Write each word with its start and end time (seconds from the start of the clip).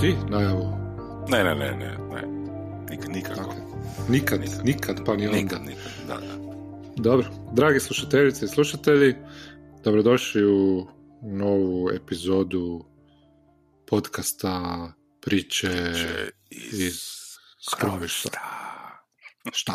Ti 0.00 0.16
najavu? 0.30 0.78
Ne, 1.28 1.44
ne, 1.44 1.54
ne, 1.54 1.70
ne, 1.76 1.98
ne. 2.10 2.22
Nik, 2.90 3.08
nikako. 3.08 3.50
Ok. 3.50 4.08
Nikad, 4.08 4.40
nikad, 4.40 4.64
nikad, 4.64 5.04
pa 5.06 5.16
ni 5.16 5.26
onda. 5.26 5.38
Nikad, 5.38 5.60
nikad, 5.62 5.92
da, 6.08 6.14
da. 6.14 6.38
Dobro, 6.96 7.26
dragi 7.52 7.80
slušateljice 7.80 8.44
i 8.44 8.48
slušatelji, 8.48 9.14
dobrodošli 9.84 10.44
u 10.46 10.86
novu 11.22 11.90
epizodu 11.90 12.84
podcasta 13.86 14.92
priče 15.20 15.68
Če 15.94 16.30
iz... 16.50 16.80
iz 16.80 17.00
skrovišta. 17.70 18.28
Šta? 18.28 18.42
Šta? 19.52 19.74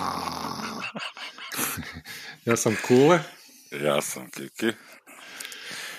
ja 2.51 2.55
sam 2.55 2.75
Kule. 2.87 3.19
Ja 3.83 4.01
sam 4.01 4.29
Kiki. 4.29 4.71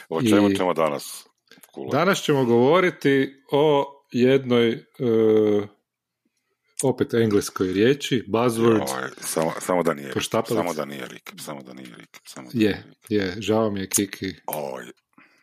O 0.09 0.23
čemu 0.23 0.51
I- 0.51 0.57
ćemo 0.57 0.75
danas? 0.75 1.25
Kule? 1.73 1.89
Danas 1.93 2.23
ćemo 2.23 2.45
govoriti 2.45 3.43
o 3.53 3.91
jednoj 4.15 4.69
e, 4.73 4.83
opet 6.83 7.15
engleskoj 7.15 7.73
riječi, 7.73 8.25
buzzword. 8.29 8.91
Ovaj, 8.91 9.11
samo, 9.19 9.53
samo 9.61 9.83
da 9.83 9.95
nije, 9.95 10.13
Poštapalica. 10.13 10.55
samo 10.55 10.75
da 10.75 10.85
nije 10.85 11.07
Rikep, 11.09 11.41
samo 11.41 11.63
da 11.63 11.73
nije 11.73 11.89
Rikep, 11.89 12.23
samo 12.25 12.49
da 12.53 12.59
Je, 12.59 12.69
nije 12.69 12.85
Rikep. 12.87 13.05
je, 13.09 13.43
žao 13.43 13.71
mi 13.71 13.81
je 13.81 13.89
Kiki. 13.89 14.35
Oj, 14.47 14.85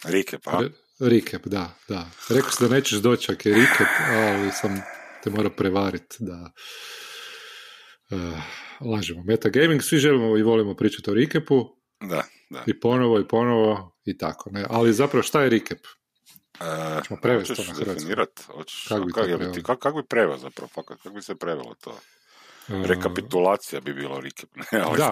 Rikep, 0.03 0.47
a? 0.47 0.59
Re- 0.61 0.69
recap, 1.01 1.45
da, 1.45 1.77
da. 1.87 2.09
Rekao 2.29 2.51
si 2.51 2.63
da 2.63 2.69
nećeš 2.69 2.97
doći 2.99 3.31
ako 3.31 3.49
je 3.49 3.55
recap, 3.55 3.87
ali 4.09 4.51
sam 4.51 4.81
te 5.23 5.29
morao 5.29 5.51
prevariti 5.51 6.15
da 6.19 6.51
uh, 8.11 8.33
lažemo. 8.91 9.23
Metagaming, 9.23 9.81
svi 9.83 9.97
želimo 9.97 10.37
i 10.37 10.43
volimo 10.43 10.75
pričati 10.75 11.11
o 11.11 11.13
recapu 11.13 11.65
Da, 12.09 12.23
da. 12.49 12.63
i 12.67 12.79
ponovo 12.79 13.19
i 13.19 13.27
ponovo 13.27 13.97
i 14.05 14.17
tako. 14.17 14.49
Ne? 14.49 14.65
Ali 14.69 14.93
zapravo 14.93 15.23
šta 15.23 15.43
je 15.43 15.49
recap? 15.49 15.77
E, 16.61 17.01
Ćemo 17.07 17.19
prevesti 17.19 17.55
to 17.55 17.63
na 17.63 17.73
hrvatski. 17.73 18.13
Hoćeš, 18.47 18.85
Kako 18.87 19.03
bi 19.03 19.13
kak, 19.13 19.23
je- 19.23 19.35
preveli? 19.35 19.53
ti- 19.53 19.63
kak, 19.63 19.79
kak 19.79 19.95
bi 19.95 20.03
preveo 20.03 20.37
zapravo, 20.37 20.69
fakat, 20.69 20.97
kako 20.97 21.09
bi 21.09 21.21
se 21.21 21.35
prevelo 21.35 21.75
to? 21.75 21.89
Uh, 22.69 22.85
Rekapitulacija 22.85 23.81
bi 23.81 23.93
bilo 23.93 24.19
Rikep, 24.19 24.49
ne? 24.71 24.79
Ali 24.79 24.97
Da, 24.97 25.11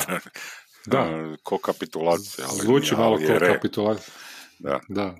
da. 0.85 0.99
e, 0.99 1.35
Ko 1.43 1.57
kapitulacija, 1.57 2.47
ali 2.49 2.59
Zvuči 2.59 2.93
ali 2.93 3.03
malo 3.03 3.17
re. 3.29 3.53
kapitulacija. 3.53 4.13
Da, 4.59 4.79
Da. 4.87 5.15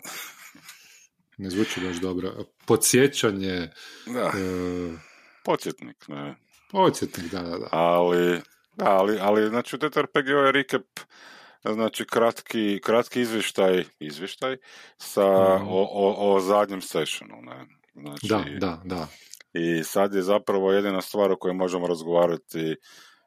Ne 1.38 1.50
zvuči 1.50 1.80
baš 1.82 1.96
dobro. 1.96 2.34
Podsjećanje, 2.66 3.70
da, 4.06 4.26
uh, 4.26 5.00
podsjetnik, 5.44 6.08
ne? 6.08 6.36
podsjetnik, 6.72 7.32
da, 7.32 7.42
da, 7.42 7.58
da. 7.58 7.68
ali, 7.72 8.42
da, 8.74 8.86
ali, 8.88 9.20
ali 9.22 9.50
znači 9.50 9.76
u 9.76 9.80
TTRPG 9.80 10.28
je 10.28 10.52
recap 10.52 10.82
znači 11.64 12.06
kratki, 12.06 12.80
kratki 12.84 13.22
izvještaj, 13.22 13.84
izvještaj 14.00 14.58
sa, 14.98 15.56
Mhm. 15.56 15.68
o, 15.68 15.88
o, 15.92 16.36
o 16.36 16.40
zadnjem 16.40 16.82
sessionu, 16.82 17.36
ne? 17.42 17.66
Znači, 17.94 18.28
Da, 18.28 18.44
da, 18.60 18.82
da. 18.84 19.08
I 19.54 19.84
sad 19.84 20.14
je 20.14 20.22
zapravo 20.22 20.72
jedina 20.72 21.02
stvar 21.02 21.32
o 21.32 21.38
kojoj 21.38 21.54
možemo 21.56 21.88
razgovarati 21.88 22.76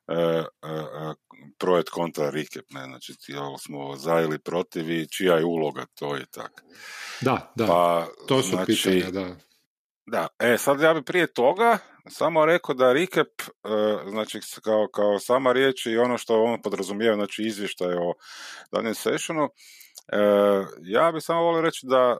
e, 0.08 0.14
e, 0.14 0.44
e, 0.62 1.14
projekt 1.58 1.88
kontra 1.88 2.30
recap, 2.30 2.64
ne? 2.70 2.84
Znači, 2.84 3.14
ti 3.16 3.32
jel 3.32 3.56
smo 3.58 3.96
za 3.96 4.20
ili 4.20 4.38
protiv 4.38 4.90
i 4.90 5.08
čija 5.08 5.36
je 5.36 5.44
uloga 5.44 5.86
to 5.94 6.16
i 6.16 6.26
tak. 6.30 6.64
Da, 7.20 7.52
da. 7.56 7.66
Pa, 7.66 8.06
to 8.28 8.42
su 8.42 8.48
znači, 8.48 8.72
pitanja, 8.84 9.10
da. 9.10 9.36
Da, 10.06 10.28
e, 10.38 10.58
sad 10.58 10.80
ja 10.80 10.94
bi 10.94 11.02
prije 11.02 11.26
toga 11.32 11.78
samo 12.08 12.46
rekao 12.46 12.74
da 12.74 12.92
recap, 12.92 13.28
e, 13.40 13.48
znači 14.10 14.40
kao, 14.64 14.86
kao 14.94 15.18
sama 15.18 15.52
riječ 15.52 15.86
i 15.86 15.96
ono 15.96 16.18
što 16.18 16.42
on 16.42 16.62
podrazumijeva, 16.62 17.16
znači 17.16 17.42
izvještaj 17.42 17.94
o 17.94 18.14
danjem 18.72 18.94
sessionu, 18.94 19.44
e, 19.44 20.18
ja 20.82 21.12
bi 21.12 21.20
samo 21.20 21.42
volio 21.42 21.60
reći 21.60 21.86
da 21.86 22.16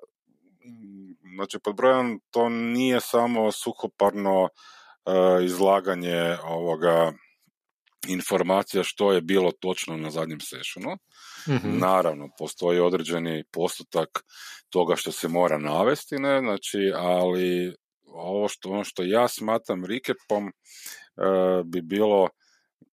mm, 0.65 1.35
znači 1.35 1.59
pod 1.65 1.77
brojem 1.77 2.21
to 2.31 2.49
nije 2.49 3.01
samo 3.01 3.53
suhoparno 3.53 4.49
e, 4.49 5.45
izlaganje 5.45 6.37
ovoga 6.45 7.13
informacija 8.09 8.85
što 8.85 9.13
je 9.13 9.21
bilo 9.21 9.51
točno 9.61 9.97
na 9.97 10.11
zadnjem 10.11 10.41
sessionu, 10.41 10.97
Mhm. 11.49 11.79
Naravno, 11.79 12.29
postoji 12.39 12.81
određeni 12.81 13.45
postotak 13.53 14.25
toga 14.71 14.97
što 14.97 15.13
se 15.13 15.29
mora 15.29 15.59
navesti, 15.59 16.17
ne, 16.19 16.41
znači, 16.41 16.93
ali 16.97 17.75
ovo 18.15 18.49
što, 18.49 18.71
ono 18.71 18.85
što 18.85 19.03
ja 19.03 19.29
smatram 19.29 19.85
recapom 19.85 20.49
e, 20.49 20.53
bi 21.65 21.81
bilo 21.83 22.29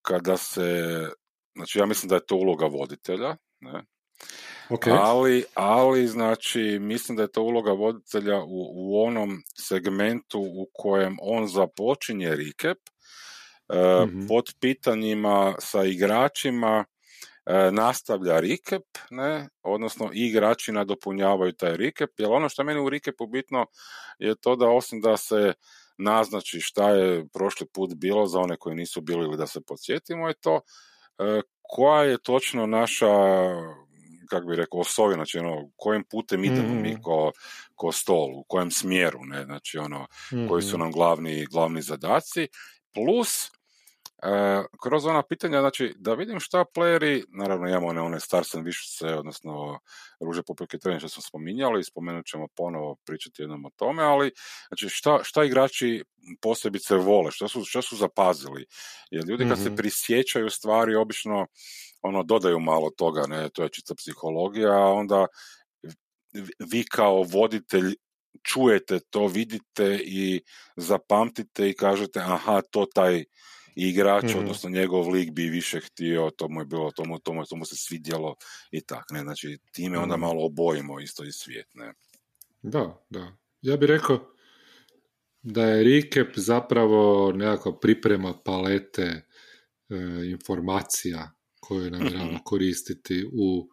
kada 0.01 0.37
se, 0.37 1.09
znači 1.55 1.79
ja 1.79 1.85
mislim 1.85 2.09
da 2.09 2.15
je 2.15 2.25
to 2.25 2.35
uloga 2.35 2.65
voditelja, 2.65 3.35
ne, 3.59 3.83
Ok. 4.69 4.87
ali, 4.87 5.43
ali 5.53 6.07
znači 6.07 6.79
mislim 6.81 7.15
da 7.15 7.23
je 7.23 7.31
to 7.31 7.43
uloga 7.43 7.71
voditelja 7.71 8.37
u, 8.43 8.71
u 8.75 9.03
onom 9.03 9.43
segmentu 9.55 10.39
u 10.39 10.67
kojem 10.73 11.17
on 11.21 11.47
započinje 11.47 12.35
recap 12.35 12.77
e, 13.69 14.05
Mhm. 14.05 14.27
pod 14.27 14.53
pitanjima 14.59 15.55
sa 15.59 15.83
igračima 15.83 16.85
nastavlja 17.71 18.39
recap, 18.39 18.83
ne, 19.09 19.49
odnosno 19.63 20.09
i 20.13 20.27
igrači 20.27 20.71
nadopunjavaju 20.71 21.51
taj 21.53 21.77
recap, 21.77 22.09
jer 22.17 22.29
ono 22.31 22.49
što 22.49 22.63
meni 22.63 22.79
u 22.79 22.89
recapu 22.89 23.27
bitno 23.27 23.65
je 24.19 24.35
to 24.35 24.55
da 24.55 24.67
osim 24.67 25.01
da 25.01 25.17
se 25.17 25.53
naznači 25.97 26.59
šta 26.61 26.89
je 26.89 27.27
prošli 27.33 27.67
put 27.73 27.93
bilo 27.95 28.25
za 28.25 28.39
one 28.39 28.57
koji 28.57 28.75
nisu 28.75 29.01
bili 29.01 29.25
ili 29.25 29.37
da 29.37 29.47
se 29.47 29.61
podsjetimo 29.61 30.27
je 30.27 30.33
to 30.33 30.61
e, 31.19 31.41
koja 31.61 32.03
je 32.03 32.17
točno 32.17 32.65
naša 32.65 33.07
kako 34.29 34.47
bi 34.47 34.55
rekao, 34.55 34.79
osovina, 34.79 35.15
znači 35.15 35.39
ono, 35.39 35.69
kojim 35.75 36.03
putem 36.03 36.43
idemo 36.43 36.67
Mhm. 36.67 36.81
mi 36.81 37.01
ko, 37.01 37.31
ko 37.75 37.91
stol, 37.91 38.29
u 38.35 38.43
kojem 38.43 38.71
smjeru, 38.71 39.19
ne, 39.25 39.43
znači 39.45 39.77
ono, 39.77 40.07
koji 40.49 40.61
su 40.61 40.69
Mhm. 40.69 40.79
nam 40.79 40.91
glavni, 40.91 41.45
glavni 41.45 41.81
zadaci, 41.81 42.47
plus 42.93 43.51
e, 44.23 44.63
kroz 44.83 45.05
ona 45.05 45.23
pitanja, 45.23 45.59
znači 45.59 45.93
da 45.97 46.13
vidim 46.13 46.39
šta 46.39 46.65
playeri, 46.75 47.23
naravno 47.29 47.67
imamo 47.67 47.87
one, 47.87 48.01
one 48.01 48.19
stars 48.19 48.55
and 48.55 48.65
wishes, 48.67 49.17
odnosno 49.19 49.79
ruže 50.19 50.43
poput 50.43 50.69
trenja 50.81 50.99
što 50.99 51.09
smo 51.09 51.21
spominjali, 51.21 51.83
spomenut 51.83 52.25
ćemo 52.25 52.47
ponovo 52.55 52.95
pričati 53.05 53.41
jednom 53.41 53.65
o 53.65 53.69
tome, 53.75 54.03
ali 54.03 54.31
znači 54.67 54.89
šta, 54.89 55.19
šta 55.23 55.43
igrači 55.43 56.03
posebice 56.41 56.95
vole, 56.95 57.31
šta 57.31 57.47
su, 57.47 57.63
šta 57.65 57.81
su 57.81 57.95
zapazili, 57.95 58.65
jer 59.11 59.25
ljudi 59.25 59.45
kad 59.49 59.57
se 59.57 59.65
Mhm. 59.69 59.75
prisjećaju 59.75 60.49
stvari 60.49 60.95
obično 60.95 61.47
ono 62.01 62.23
dodaju 62.23 62.59
malo 62.59 62.89
toga, 62.89 63.21
ne, 63.27 63.49
to 63.49 63.63
je 63.63 63.69
čista 63.69 63.95
psihologija, 63.95 64.71
a 64.71 64.91
onda 64.93 65.27
vi 66.71 66.83
kao 66.91 67.23
voditelj 67.23 67.95
čujete 68.43 68.99
to, 69.09 69.27
vidite 69.27 69.99
i 70.03 70.41
zapamtite 70.75 71.69
i 71.69 71.75
kažete 71.75 72.19
aha, 72.19 72.61
to 72.71 72.85
taj 72.95 73.23
igrač, 73.75 74.23
Mhm. 74.23 74.39
odnosno 74.39 74.69
njegov 74.69 75.09
lik 75.09 75.31
bi 75.31 75.43
više 75.43 75.79
htio, 75.79 76.29
to 76.37 76.49
mu 76.49 76.61
je 76.61 76.65
bilo, 76.65 76.91
to 76.91 77.05
mu, 77.05 77.19
to 77.19 77.33
mu, 77.33 77.45
to 77.45 77.55
mu 77.55 77.65
se 77.65 77.75
svidjelo 77.75 78.35
i 78.71 78.81
tak, 78.81 79.03
ne, 79.11 79.19
znači 79.21 79.57
time 79.71 79.97
onda 79.97 80.15
Mhm. 80.15 80.21
malo 80.21 80.45
obojimo 80.45 80.99
isto 80.99 81.23
i 81.23 81.31
svijet, 81.31 81.67
ne. 81.73 81.93
Da, 82.61 83.05
da. 83.09 83.37
Ja 83.61 83.77
bih 83.77 83.87
rekao 83.87 84.33
da 85.41 85.65
je 85.65 85.83
recap 85.83 86.27
zapravo 86.35 87.31
nekakva 87.31 87.79
priprema 87.79 88.33
palete 88.45 89.01
e, 89.89 89.95
informacija 90.31 91.31
koje 91.59 91.91
namjerava 91.91 92.25
Mhm. 92.25 92.37
koristiti 92.45 93.25
u, 93.33 93.69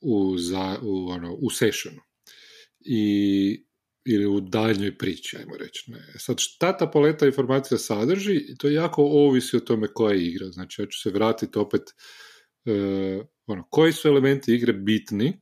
u, 0.00 0.38
za, 0.38 0.78
u, 0.82 1.08
ono, 1.08 1.34
u 1.34 1.50
sessionu. 1.50 2.00
I, 2.80 3.64
ili 4.08 4.26
u 4.26 4.40
daljnjoj 4.40 4.98
priči, 4.98 5.36
ajmo 5.36 5.56
reći. 5.56 5.90
Ne. 5.90 5.98
Sad, 6.18 6.36
šta 6.38 6.76
ta 6.76 6.90
paleta 6.90 7.26
informacija 7.26 7.78
sadrži, 7.78 8.56
to 8.58 8.68
jako 8.68 9.02
ovisi 9.02 9.56
o 9.56 9.60
tome 9.60 9.88
koja 9.94 10.14
je 10.14 10.26
igra. 10.26 10.46
Znači, 10.46 10.82
ja 10.82 10.86
ću 10.86 11.00
se 11.00 11.10
vratiti 11.10 11.58
opet 11.58 11.82
e, 12.64 12.72
ono, 13.46 13.68
koji 13.70 13.92
su 13.92 14.08
elementi 14.08 14.54
igre 14.54 14.72
bitni 14.72 15.40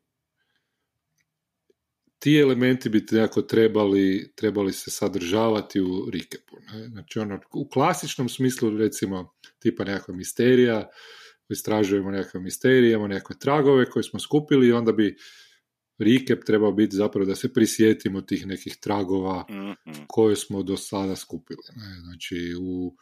ti 2.19 2.39
elementi 2.39 2.89
bi 2.89 3.05
nekako 3.11 3.43
trebali, 3.43 4.33
trebali 4.35 4.73
se 4.73 4.91
sadržavati 4.91 5.81
u 5.81 6.11
recapu. 6.13 6.57
Ne? 6.73 6.89
Znači, 6.89 7.19
ono, 7.19 7.41
u 7.55 7.69
klasičnom 7.69 8.29
smislu, 8.29 8.77
recimo, 8.77 9.35
tipa 9.59 9.85
nekakva 9.85 10.15
misterija, 10.15 10.89
istražujemo 11.49 12.11
nekakve 12.11 12.41
misterije, 12.41 12.93
imamo 12.93 13.09
nekakve 13.09 13.39
tragove 13.39 13.91
koje 13.91 14.03
smo 14.03 14.21
skupili 14.21 14.67
i 14.69 14.73
onda 14.73 14.93
bi 14.93 15.17
recap 15.99 16.45
trebao 16.47 16.73
biti 16.73 16.97
zapravo 16.97 17.27
da 17.27 17.35
se 17.35 17.53
prisjetimo 17.53 18.21
tih 18.21 18.47
nekih 18.47 18.77
tragova 18.81 19.45
Mhm. 19.51 20.03
koje 20.09 20.37
smo 20.37 20.63
do 20.63 20.77
sada 20.77 21.17
skupili. 21.17 21.63
Ne? 21.77 22.01
Znači, 22.01 22.55
u, 22.61 22.97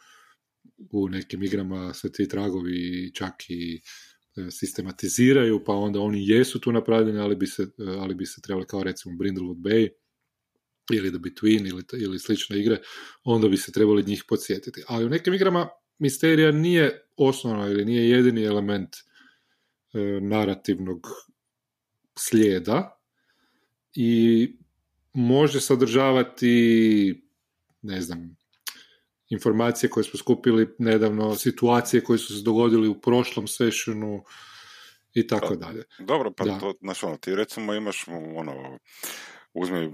u 0.91 1.09
nekim 1.09 1.43
igrama 1.43 1.93
se 1.93 2.11
ti 2.11 2.27
tragovi 2.27 3.11
čak 3.13 3.33
i 3.49 3.81
e, 4.37 4.51
sistematiziraju, 4.51 5.63
pa 5.65 5.73
onda 5.73 5.99
oni 5.99 6.27
jesu 6.27 6.59
tu 6.59 6.71
napravljeni, 6.71 7.19
ali 7.19 7.35
bi 7.35 7.47
se, 7.47 7.63
e, 7.63 7.67
ali 7.99 8.15
bi 8.15 8.25
se 8.25 8.41
trebali 8.41 8.67
kao 8.67 8.83
recimo 8.83 9.15
Brindlewood 9.15 9.57
Bay 9.57 9.89
ili 10.93 11.09
The 11.09 11.19
Between 11.19 11.67
ili, 11.67 11.83
ili 12.01 12.19
slične 12.19 12.59
igre, 12.59 12.77
onda 13.23 13.47
bi 13.49 13.57
se 13.57 13.71
trebali 13.71 14.03
njih 14.03 14.23
podsjetiti. 14.27 14.83
Ali 14.87 15.05
u 15.05 15.09
nekim 15.09 15.33
igrama 15.33 15.67
misterija 15.99 16.51
nije 16.51 17.01
osnovna 17.17 17.67
ili 17.67 17.85
nije 17.85 18.09
jedini 18.09 18.43
element 18.43 18.89
e, 18.95 18.99
narativnog 20.21 20.99
slijeda 22.17 22.99
i 23.93 24.49
može 25.13 25.61
sadržavati, 25.61 27.27
ne 27.81 28.01
znam, 28.01 28.37
informacije 29.29 29.89
koje 29.89 30.03
smo 30.03 30.17
skupili 30.17 30.75
nedavno, 30.79 31.35
situacije 31.35 32.03
koje 32.03 32.19
su 32.19 32.37
se 32.37 32.43
dogodili 32.43 32.87
u 32.87 33.01
prošlom 33.01 33.47
sessionu 33.47 34.23
i 35.13 35.27
tako 35.27 35.55
dalje. 35.55 35.83
Dobro, 35.99 36.31
pa 36.31 36.43
to, 36.59 36.73
znaš, 36.81 37.03
ono, 37.03 37.17
ti 37.17 37.35
recimo 37.35 37.73
imaš, 37.73 38.05
ono, 38.35 38.79
uzmi 39.53 39.91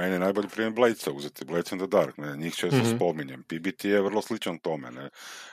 meni 0.00 0.14
je 0.14 0.18
najbolji 0.18 0.48
primjer 0.48 0.72
Bladesa 0.72 1.12
uzeti, 1.12 1.44
Blades 1.44 1.72
in 1.72 1.78
the 1.78 1.86
Dark, 1.86 2.18
ne, 2.18 2.36
njih 2.36 2.54
često 2.54 2.76
mm-hmm. 2.76 2.96
spominjem. 2.96 3.42
PBT 3.42 3.84
je 3.84 4.02
vrlo 4.02 4.22
sličan 4.22 4.58
tome, 4.58 4.90
ne. 4.90 5.08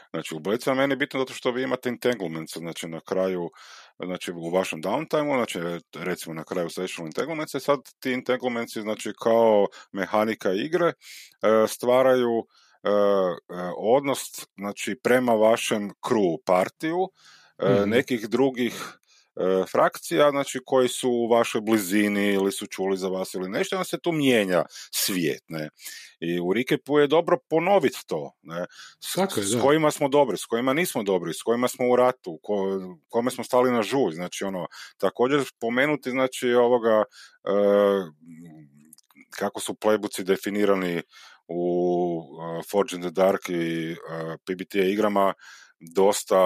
Znači, 0.10 0.36
u 0.36 0.40
Bladesa 0.40 0.74
meni 0.74 0.94
je 0.94 0.98
bitno 0.98 1.20
zato 1.20 1.34
što 1.34 1.52
vi 1.52 1.64
imate 1.64 1.90
entanglements, 1.90 2.58
znači 2.58 2.88
na 2.88 3.00
kraju, 3.00 3.50
znači 4.06 4.32
u 4.32 4.50
vašem 4.50 4.84
downtimeu, 4.84 5.36
znači 5.36 5.60
recimo 5.96 6.34
na 6.34 6.44
kraju 6.44 6.70
session 6.70 7.06
entanglements, 7.06 7.54
i 7.54 7.60
sad 7.60 7.80
ti 8.00 8.14
entanglements, 8.14 8.78
znači 8.78 9.14
kao 9.24 9.68
mehanika 9.92 10.54
igre, 10.54 10.88
e, 10.88 10.94
stvaraju 11.68 12.46
e, 12.84 12.90
e, 12.90 12.94
odnos, 13.78 14.20
znači 14.58 14.96
prema 15.04 15.34
vašem 15.34 15.92
crew 16.02 16.38
partiju, 16.46 17.10
mm-hmm. 17.64 17.90
nekih 17.90 18.30
drugih 18.30 18.98
frakcija, 19.72 20.32
znači 20.32 20.60
koji 20.66 20.88
su 20.88 21.10
u 21.10 21.28
vašoj 21.28 21.62
blizini 21.62 22.34
ili 22.34 22.52
su 22.52 22.68
čuli 22.68 22.98
za 22.98 23.08
vas 23.08 23.34
ili 23.34 23.50
nešto, 23.50 23.76
onda 23.76 23.84
se 23.84 24.00
tu 24.00 24.12
mijenja 24.12 24.64
svijet, 24.92 25.44
ne. 25.48 25.70
I 26.20 26.40
u 26.40 26.54
Rikepu 26.54 27.00
je 27.00 27.08
dobro 27.08 27.38
ponoviti 27.50 28.00
to, 28.08 28.32
ne. 28.42 28.66
S, 29.00 29.18
s 29.52 29.62
kojima 29.62 29.92
smo 29.92 30.10
dobri, 30.10 30.38
s 30.38 30.46
kojima 30.46 30.74
nismo 30.74 31.04
dobri, 31.04 31.34
s 31.34 31.42
kojima 31.42 31.68
smo 31.68 31.90
u 31.90 31.96
ratu, 31.96 32.40
ko, 32.44 32.80
kome 33.10 33.32
smo 33.32 33.44
stali 33.44 33.72
na 33.72 33.84
žulj, 33.84 34.14
znači 34.14 34.44
ono, 34.44 34.68
također 34.98 35.46
spomenuti, 35.46 36.10
znači 36.10 36.54
ovoga, 36.54 37.04
e, 37.44 37.52
kako 39.30 39.60
su 39.60 39.74
playbuci 39.74 40.24
definirani 40.24 41.02
u 41.48 41.62
uh, 42.18 42.66
Forge 42.72 42.96
in 42.96 43.02
the 43.02 43.12
Dark 43.12 43.50
i 43.50 43.92
uh, 43.92 43.98
PBTA 44.46 44.84
igrama 44.84 45.34
dosta 45.80 46.38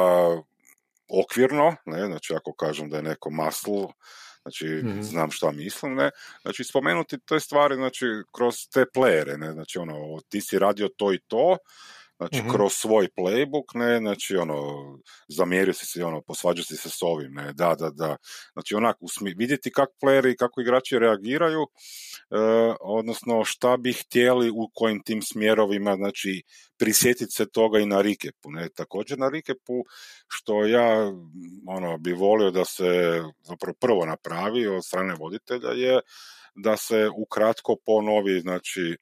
okvirno, 1.24 1.76
ne, 1.86 2.06
znači 2.06 2.34
ako 2.36 2.54
kažem 2.54 2.90
da 2.90 2.98
je 2.98 3.04
neko 3.04 3.30
maslo, 3.30 3.94
znači 4.42 4.66
mm 4.68 5.02
znam 5.02 5.32
šta 5.32 5.52
mislim, 5.52 5.96
ne, 5.96 6.12
znači 6.42 6.64
spomenuti 6.64 7.20
te 7.20 7.40
stvari, 7.40 7.76
znači 7.76 8.06
kroz 8.36 8.56
te 8.74 8.86
playere, 8.96 9.38
ne, 9.38 9.52
znači 9.54 9.80
ono, 9.80 10.20
ti 10.30 10.42
si 10.42 10.60
radio 10.60 10.90
to 10.98 11.14
i 11.14 11.20
to, 11.28 11.58
Znači, 12.22 12.44
mm 12.44 12.52
kroz 12.52 12.74
svoj 12.74 13.08
playbook, 13.18 13.74
ne, 13.74 13.98
znači, 14.00 14.36
ono, 14.36 14.58
zamjerio 15.28 15.74
si 15.74 15.86
se, 15.86 16.06
ono, 16.06 16.22
posvađao 16.22 16.64
si 16.64 16.78
se 16.78 16.90
s 16.90 17.02
ovim, 17.02 17.34
ne, 17.34 17.54
da, 17.54 17.76
da, 17.80 17.90
da. 17.90 18.16
Znači, 18.54 18.76
onak, 18.76 18.98
vidjeti 19.36 19.72
kako 19.72 19.94
playeri 20.02 20.32
i 20.34 20.36
kako 20.36 20.62
igrači 20.62 21.00
reagiraju, 21.00 21.62
e, 21.62 21.66
odnosno 22.82 23.44
šta 23.46 23.78
bi 23.78 23.94
htjeli 23.94 24.50
u 24.50 24.70
kojim 24.74 25.04
tim 25.04 25.22
smjerovima, 25.22 25.96
znači, 25.96 26.44
prisjetiti 26.78 27.32
se 27.32 27.50
toga 27.50 27.80
i 27.80 27.86
na 27.86 28.02
Rikepu, 28.02 28.52
ne, 28.52 28.70
također 28.70 29.20
na 29.20 29.30
Rikepu, 29.30 29.84
što 30.28 30.66
ja, 30.66 31.12
ono, 31.68 31.98
bi 31.98 32.14
volio 32.14 32.52
da 32.52 32.66
se, 32.66 33.22
zapravo 33.42 33.76
prvo 33.80 34.06
napravi 34.06 34.68
od 34.68 34.86
strane 34.86 35.16
voditelja 35.20 35.72
je 35.72 36.00
da 36.56 36.78
se 36.78 37.10
ukratko 37.18 37.76
ponovi, 37.86 38.40
znači, 38.40 38.98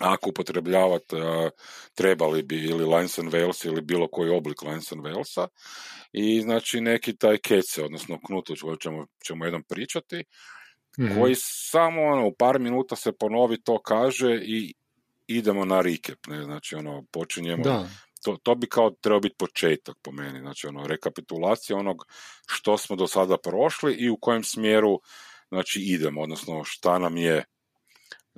ako 0.00 0.30
upotrebljavate, 0.30 1.16
trebali 1.94 2.42
bi 2.42 2.64
ili 2.64 2.84
Lines 2.84 3.18
and 3.18 3.32
Wales 3.32 3.66
ili 3.66 3.80
bilo 3.80 4.08
koji 4.08 4.30
oblik 4.30 4.62
Lines 4.62 4.92
and 4.92 5.02
Walesa 5.02 5.46
i 6.12 6.40
znači 6.40 6.80
neki 6.80 7.16
taj 7.16 7.38
kece, 7.38 7.84
odnosno 7.84 8.18
knut, 8.26 8.50
o 8.50 8.76
ćemo, 8.76 9.06
ćemo 9.26 9.44
jednom 9.44 9.62
pričati, 9.62 10.16
mm 10.16 11.20
koji 11.20 11.34
samo 11.38 12.02
ono, 12.02 12.26
u 12.26 12.34
par 12.38 12.58
minuta 12.58 12.96
se 12.96 13.12
ponovi 13.12 13.62
to 13.62 13.78
kaže 13.82 14.40
i 14.42 14.74
idemo 15.26 15.64
na 15.64 15.80
recap, 15.80 16.26
ne, 16.26 16.42
znači 16.44 16.74
ono, 16.74 17.04
počinjemo 17.12 17.62
da. 17.62 17.88
To, 18.24 18.36
to 18.42 18.54
bi 18.54 18.68
kao 18.68 18.90
trebao 18.90 19.20
biti 19.20 19.36
početak 19.38 19.96
po 20.02 20.12
meni, 20.12 20.40
znači 20.40 20.66
ono, 20.66 20.86
rekapitulacija 20.86 21.76
onog 21.76 22.06
što 22.46 22.78
smo 22.78 22.96
do 22.96 23.06
sada 23.06 23.36
prošli 23.36 23.94
i 23.94 24.10
u 24.10 24.16
kojem 24.20 24.44
smjeru 24.44 25.00
znači 25.48 25.80
idemo, 25.82 26.22
odnosno 26.22 26.64
šta 26.64 26.98
nam 26.98 27.16
je 27.16 27.44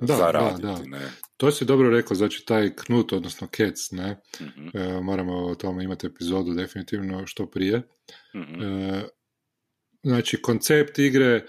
da, 0.05 0.15
zaraditi. 0.15 0.61
Da, 0.61 0.73
da. 0.73 0.97
Ne? 0.97 1.11
To 1.37 1.51
si 1.51 1.65
dobro 1.65 1.89
rekao, 1.89 2.15
znači 2.15 2.45
taj 2.45 2.75
knut, 2.75 3.13
odnosno 3.13 3.47
kec, 3.47 3.91
ne? 3.91 4.21
mm 4.41 4.77
E, 4.77 5.01
moramo 5.01 5.33
o 5.33 5.55
tome 5.55 5.83
imati 5.83 6.07
epizodu 6.07 6.53
definitivno 6.53 7.27
što 7.27 7.45
prije. 7.45 7.77
mm 8.35 8.63
E, 8.63 9.03
znači, 10.03 10.41
koncept 10.41 10.99
igre, 10.99 11.27
e, 11.27 11.45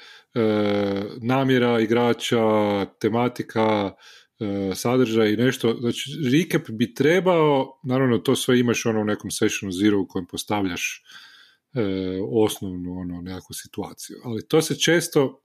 namjera 1.23 1.81
igrača, 1.81 2.85
tematika, 3.01 3.95
e, 4.41 4.75
sadržaj 4.75 5.33
i 5.33 5.37
nešto, 5.37 5.77
znači 5.81 6.11
recap 6.33 6.71
bi 6.71 6.95
trebao, 6.95 7.81
naravno 7.85 8.19
to 8.19 8.37
sve 8.37 8.59
imaš 8.59 8.87
ono 8.87 9.00
u 9.00 9.05
nekom 9.05 9.31
sessionu 9.31 9.73
zero 9.73 10.00
u 10.00 10.07
kojem 10.09 10.27
postavljaš 10.27 11.03
e, 11.75 11.81
osnovnu 12.33 12.93
ono 12.93 13.21
nekakvu 13.21 13.55
situaciju, 13.55 14.17
ali 14.25 14.49
to 14.49 14.62
se 14.62 14.79
često 14.79 15.45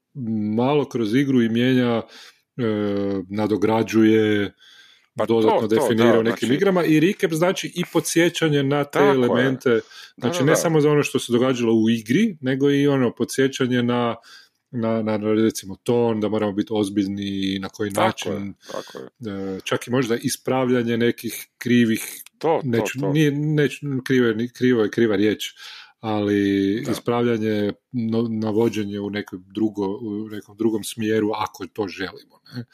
malo 0.55 0.89
kroz 0.89 1.15
igru 1.15 1.41
i 1.41 1.49
mijenja 1.49 2.01
nadograđuje, 3.29 4.53
pa 5.17 5.25
dodatno 5.25 5.67
to, 5.67 5.67
definira 5.67 6.19
u 6.19 6.23
nekim 6.23 6.47
znači... 6.47 6.53
igrama 6.53 6.83
i 6.85 6.99
recap 6.99 7.31
znači 7.31 7.71
i 7.75 7.83
podsjećanje 7.93 8.63
na 8.63 8.83
te 8.83 8.99
elemente, 8.99 9.79
znači 10.17 10.43
ne 10.43 10.55
samo 10.55 10.81
za 10.81 10.91
ono 10.91 11.03
što 11.03 11.19
se 11.19 11.31
događalo 11.31 11.73
u 11.73 11.89
igri, 11.89 12.37
nego 12.41 12.71
i 12.71 12.87
ono 12.87 13.15
podsjećanje 13.15 13.83
na 13.83 14.15
na, 14.71 15.01
na 15.01 15.17
recimo 15.17 15.75
ton, 15.83 16.19
da 16.19 16.29
moramo 16.29 16.51
biti 16.51 16.67
ozbiljni 16.71 17.55
i 17.55 17.59
na 17.59 17.69
koji 17.69 17.91
tako 17.91 18.07
način, 18.07 18.47
je, 18.47 18.53
tako 18.71 18.97
je. 18.97 19.55
E, 19.55 19.59
čak 19.63 19.87
i 19.87 19.91
možda 19.91 20.15
ispravljanje 20.15 20.97
nekih 20.97 21.47
krivih, 21.57 22.23
to, 22.37 22.61
neću, 22.63 22.99
to, 22.99 23.11
Nije, 23.11 23.31
neću, 23.31 23.79
krivo, 24.05 24.33
krivo 24.53 24.83
je 24.83 24.89
kriva 24.89 25.15
riječ, 25.15 25.53
ali 25.99 26.73
ispravljanje, 26.91 27.73
navođenje 28.29 28.99
u, 28.99 29.09
nekoj 29.09 29.39
drugo, 29.45 29.85
u 29.87 30.27
nekom 30.29 30.57
drugom 30.57 30.83
smjeru 30.83 31.31
ako 31.35 31.67
to 31.67 31.87
želimo. 31.87 32.39
Ne? 32.53 32.65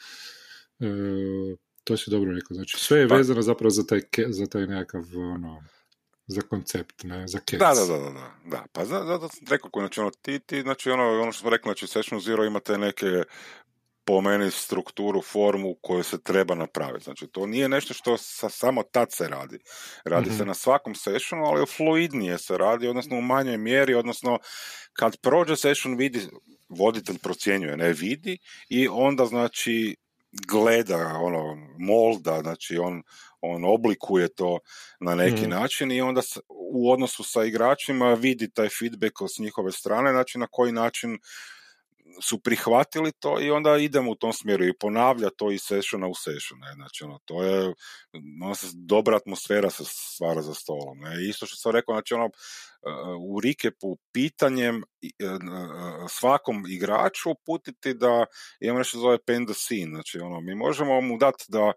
E, 0.88 1.56
to 1.84 1.96
si 1.96 2.10
dobro 2.10 2.32
rekao. 2.34 2.54
Znači, 2.54 2.76
sve 2.78 2.98
je 2.98 3.08
pa, 3.08 3.16
vezano 3.16 3.42
zapravo 3.42 3.70
za 3.70 3.86
taj, 3.86 4.00
za 4.28 4.46
taj 4.46 4.66
nekakav 4.66 5.02
ono, 5.34 5.62
za 6.26 6.40
koncept, 6.40 7.04
ne, 7.04 7.28
za 7.28 7.38
kec. 7.38 7.58
Da, 7.58 7.72
da, 7.74 7.86
da, 7.86 7.98
da, 7.98 8.32
da. 8.44 8.64
Pa 8.72 8.84
zato 8.84 9.28
sam 9.28 9.46
rekao, 9.50 9.70
znači, 9.74 10.00
ono, 10.00 10.10
ti, 10.10 10.38
ti, 10.38 10.62
znači, 10.62 10.90
ono, 10.90 11.22
ono 11.22 11.32
što 11.32 11.40
smo 11.40 11.50
rekli, 11.50 11.68
znači, 11.68 11.86
Session 11.86 12.20
Zero 12.20 12.44
imate 12.44 12.78
neke 12.78 13.22
po 14.06 14.20
meni 14.20 14.50
strukturu, 14.50 15.22
formu 15.22 15.74
koju 15.82 16.02
se 16.02 16.22
treba 16.22 16.54
napraviti. 16.54 17.04
Znači, 17.04 17.26
to 17.26 17.46
nije 17.46 17.68
nešto 17.68 17.94
što 17.94 18.16
sa, 18.16 18.48
samo 18.48 18.82
tad 18.82 19.12
se 19.12 19.28
radi. 19.28 19.58
Radi 20.04 20.30
se 20.30 20.36
mhm. 20.36 20.46
na 20.46 20.54
svakom 20.54 20.94
sessionu, 20.94 21.44
ali 21.44 21.66
fluidnije 21.66 22.38
se 22.38 22.58
radi, 22.58 22.88
odnosno 22.88 23.18
u 23.18 23.22
manjoj 23.22 23.58
mjeri, 23.58 23.94
odnosno 23.94 24.38
kad 24.92 25.16
prođe 25.22 25.56
session 25.56 25.96
vidi, 25.96 26.20
voditelj 26.68 27.18
procjenjuje, 27.18 27.76
ne 27.76 27.92
vidi 27.92 28.38
i 28.68 28.88
onda 28.88 29.26
znači 29.26 29.96
gleda, 30.48 31.18
ono, 31.22 31.56
molda, 31.78 32.40
znači 32.42 32.78
on, 32.78 33.02
on 33.40 33.64
oblikuje 33.64 34.28
to 34.28 34.58
na 35.00 35.14
neki 35.14 35.42
mhm. 35.42 35.50
način 35.50 35.92
i 35.92 36.00
onda 36.00 36.20
u 36.48 36.92
odnosu 36.92 37.24
sa 37.24 37.44
igračima 37.44 38.14
vidi 38.14 38.50
taj 38.50 38.68
feedback 38.68 39.14
s 39.36 39.38
njihove 39.38 39.72
strane, 39.72 40.10
znači 40.10 40.38
na 40.38 40.46
koji 40.50 40.72
način 40.72 41.18
su 42.22 42.38
prihvatili 42.38 43.12
to 43.12 43.40
i 43.40 43.50
onda 43.50 43.76
idemo 43.76 44.10
u 44.10 44.14
tom 44.14 44.32
smjeru 44.32 44.64
i 44.64 44.78
ponavlja 44.80 45.30
to 45.36 45.50
iz 45.50 45.60
sessiona 45.62 46.06
u 46.06 46.14
session. 46.14 46.60
Ne? 46.60 46.72
Znači, 46.74 47.04
ono, 47.04 47.18
to 47.24 47.42
je 47.42 47.74
ono 48.42 48.54
dobra 48.74 49.16
atmosfera 49.16 49.70
se 49.70 49.84
stvara 49.86 50.42
za 50.42 50.54
stolom. 50.54 50.98
Ne? 50.98 51.28
Isto 51.28 51.46
što 51.46 51.56
sam 51.56 51.72
rekao, 51.72 51.94
znači, 51.94 52.14
ono, 52.14 52.28
u 53.20 53.40
rikepu 53.40 53.96
pitanjem 54.12 54.76
e, 54.76 55.08
svakom 56.08 56.64
igraču 56.68 57.34
putiti 57.46 57.94
da 57.94 58.24
imamo 58.60 58.78
nešto 58.78 58.98
zove 58.98 59.18
pen 59.26 59.46
the 59.46 59.54
scene, 59.54 59.90
znači 59.90 60.18
ono, 60.18 60.40
mi 60.40 60.54
možemo 60.54 61.00
mu 61.00 61.18
dati 61.18 61.44
da 61.48 61.72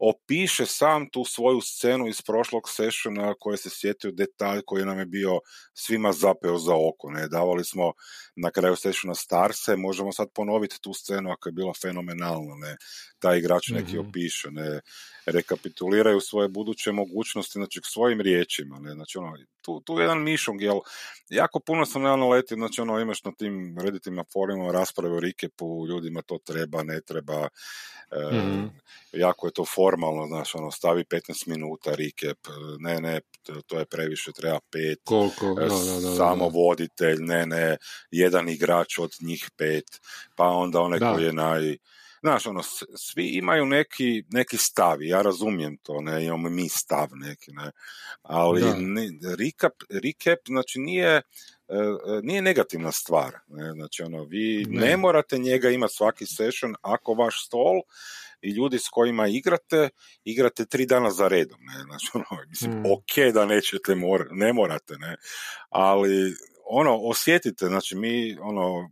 opiše 0.00 0.66
sam 0.66 1.10
tu 1.10 1.24
svoju 1.24 1.60
scenu 1.60 2.08
iz 2.08 2.22
prošlog 2.22 2.62
sessiona 2.68 3.34
koje 3.40 3.56
se 3.56 3.70
sjetio 3.72 4.10
detalj 4.10 4.60
koji 4.66 4.84
nam 4.84 4.98
je 4.98 5.06
bio 5.06 5.40
svima 5.74 6.12
zapeo 6.12 6.58
za 6.58 6.74
oko, 6.74 7.10
ne, 7.10 7.28
davali 7.28 7.64
smo 7.64 7.92
na 8.36 8.50
kraju 8.50 8.76
sessiona 8.76 9.14
Starse, 9.14 9.76
možemo 9.76 10.12
sad 10.12 10.28
ponoviti 10.34 10.80
tu 10.80 10.92
scenu 10.92 11.30
ako 11.30 11.48
je 11.48 11.52
bila 11.52 11.72
fenomenalna, 11.82 12.54
ne, 12.54 12.76
taj 13.18 13.38
igrač 13.38 13.68
neki 13.68 13.96
mm 13.96 14.00
opiše, 14.00 14.50
ne, 14.50 14.80
rekapituliraju 15.26 16.20
svoje 16.20 16.48
buduće 16.48 16.92
mogućnosti, 16.92 17.52
znači 17.52 17.80
svojim 17.84 18.20
riječima, 18.20 18.78
ne, 18.78 18.92
znači 18.94 19.18
ono, 19.18 19.36
tu, 19.62 19.80
tu 19.80 20.00
jedan 20.00 20.22
miš 20.22 20.48
Armstrong, 20.50 20.62
jer 20.62 20.74
jako 21.28 21.60
puno 21.60 21.86
sam 21.86 22.02
na 22.02 22.14
letio, 22.14 22.56
znači 22.56 22.80
ono 22.80 23.00
imaš 23.00 23.24
na 23.24 23.32
tim 23.38 23.78
reditima 23.78 24.24
forumima 24.32 24.72
rasprave 24.72 25.16
o 25.16 25.20
Rikepu, 25.20 25.86
ljudima 25.88 26.22
to 26.22 26.38
treba, 26.38 26.82
ne 26.82 27.00
treba, 27.00 27.48
e, 28.10 28.36
mhm. 28.36 28.66
jako 29.12 29.46
je 29.46 29.52
to 29.52 29.64
formalno, 29.64 30.26
znaš, 30.26 30.54
ono, 30.54 30.70
stavi 30.70 31.04
15 31.04 31.48
minuta 31.48 31.94
Rikep, 31.94 32.38
ne, 32.78 33.00
ne, 33.00 33.20
to 33.66 33.78
je 33.78 33.84
previše, 33.84 34.32
treba 34.32 34.58
pet, 34.70 34.98
Koliko? 35.04 35.54
Da, 35.54 35.66
da, 35.66 36.00
da, 36.00 36.16
samo 36.16 36.48
voditelj, 36.48 37.16
ne, 37.20 37.46
ne, 37.46 37.76
jedan 38.10 38.48
igrač 38.48 38.98
od 38.98 39.10
njih 39.20 39.50
pet, 39.56 40.00
pa 40.36 40.44
onda 40.44 40.80
onaj 40.80 40.98
koji 40.98 41.24
je 41.24 41.32
naj 41.32 41.76
Znaš, 42.22 42.46
ono, 42.46 42.62
svi 42.96 43.28
imaju 43.28 43.66
neki, 43.66 44.24
neki 44.30 44.56
stav, 44.56 45.02
ja 45.02 45.22
razumijem 45.22 45.76
to, 45.76 46.00
ne, 46.00 46.24
imamo 46.24 46.50
mi 46.50 46.68
stav 46.68 47.08
neki, 47.12 47.52
ne, 47.52 47.70
ali 48.22 48.62
ne, 48.76 49.08
recap, 49.38 49.72
recap, 49.90 50.38
znači 50.46 50.78
nije, 50.78 51.08
e, 51.08 51.22
e, 51.68 52.20
nije 52.22 52.42
negativna 52.42 52.92
stvar, 52.92 53.34
ne, 53.48 53.72
znači 53.72 54.02
ono, 54.02 54.24
vi 54.24 54.66
ne, 54.68 54.96
morate 54.96 55.38
njega 55.38 55.70
imati 55.70 55.94
svaki 55.94 56.26
session 56.26 56.74
ako 56.82 57.14
vaš 57.14 57.46
stol 57.46 57.80
i 58.42 58.50
ljudi 58.50 58.78
s 58.78 58.88
kojima 58.88 59.26
igrate, 59.26 59.88
igrate 60.24 60.64
tri 60.64 60.86
dana 60.86 61.10
za 61.10 61.28
redom, 61.28 61.58
ne, 61.60 61.82
znači 61.82 62.06
ono, 62.14 62.42
mislim, 62.48 62.72
mm. 62.72 62.86
ok 62.86 63.34
da 63.34 63.46
nećete, 63.46 63.94
mor, 63.94 64.28
ne 64.30 64.52
morate, 64.52 64.94
ne, 64.98 65.16
ali 65.68 66.34
ono, 66.64 66.96
osjetite, 66.96 67.66
znači 67.66 67.96
mi, 67.96 68.36
ono, 68.40 68.90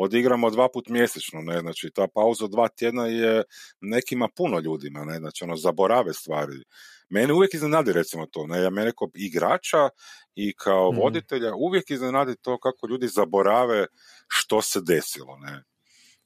odigramo 0.00 0.50
dva 0.50 0.68
put 0.72 0.88
mjesečno, 0.88 1.40
ne, 1.42 1.60
znači 1.60 1.90
ta 1.94 2.06
pauza 2.14 2.46
dva 2.46 2.68
tjedna 2.68 3.06
je 3.06 3.42
nekima 3.80 4.28
puno 4.36 4.58
ljudima, 4.58 5.04
ne, 5.04 5.18
znači 5.18 5.44
ono 5.44 5.56
zaborave 5.56 6.12
stvari. 6.12 6.62
Mene 7.08 7.32
uvijek 7.32 7.54
iznenadi 7.54 7.92
recimo 7.92 8.26
to, 8.26 8.46
ne, 8.46 8.62
ja 8.62 8.70
mene 8.70 8.92
kao 8.98 9.08
igrača 9.14 9.88
i 10.34 10.54
kao 10.54 10.92
mhm. 10.92 11.00
voditelja 11.00 11.54
uvijek 11.54 11.90
iznenadi 11.90 12.36
to 12.36 12.58
kako 12.58 12.86
ljudi 12.86 13.08
zaborave 13.08 13.86
što 14.28 14.62
se 14.62 14.80
desilo, 14.80 15.38
ne. 15.38 15.64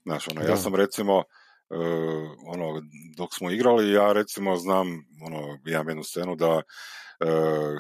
Znači, 0.03 0.31
ono, 0.31 0.49
ja 0.49 0.57
sam 0.57 0.75
recimo, 0.75 1.17
uh, 1.17 2.31
ono, 2.47 2.83
dok 3.17 3.35
smo 3.35 3.51
igrali, 3.51 3.93
ja 3.93 4.13
recimo 4.13 4.57
znam, 4.57 4.89
ono, 5.27 5.59
imam 5.67 5.89
jednu 5.89 6.05
scenu 6.05 6.37
da 6.37 6.57
uh, 6.57 6.63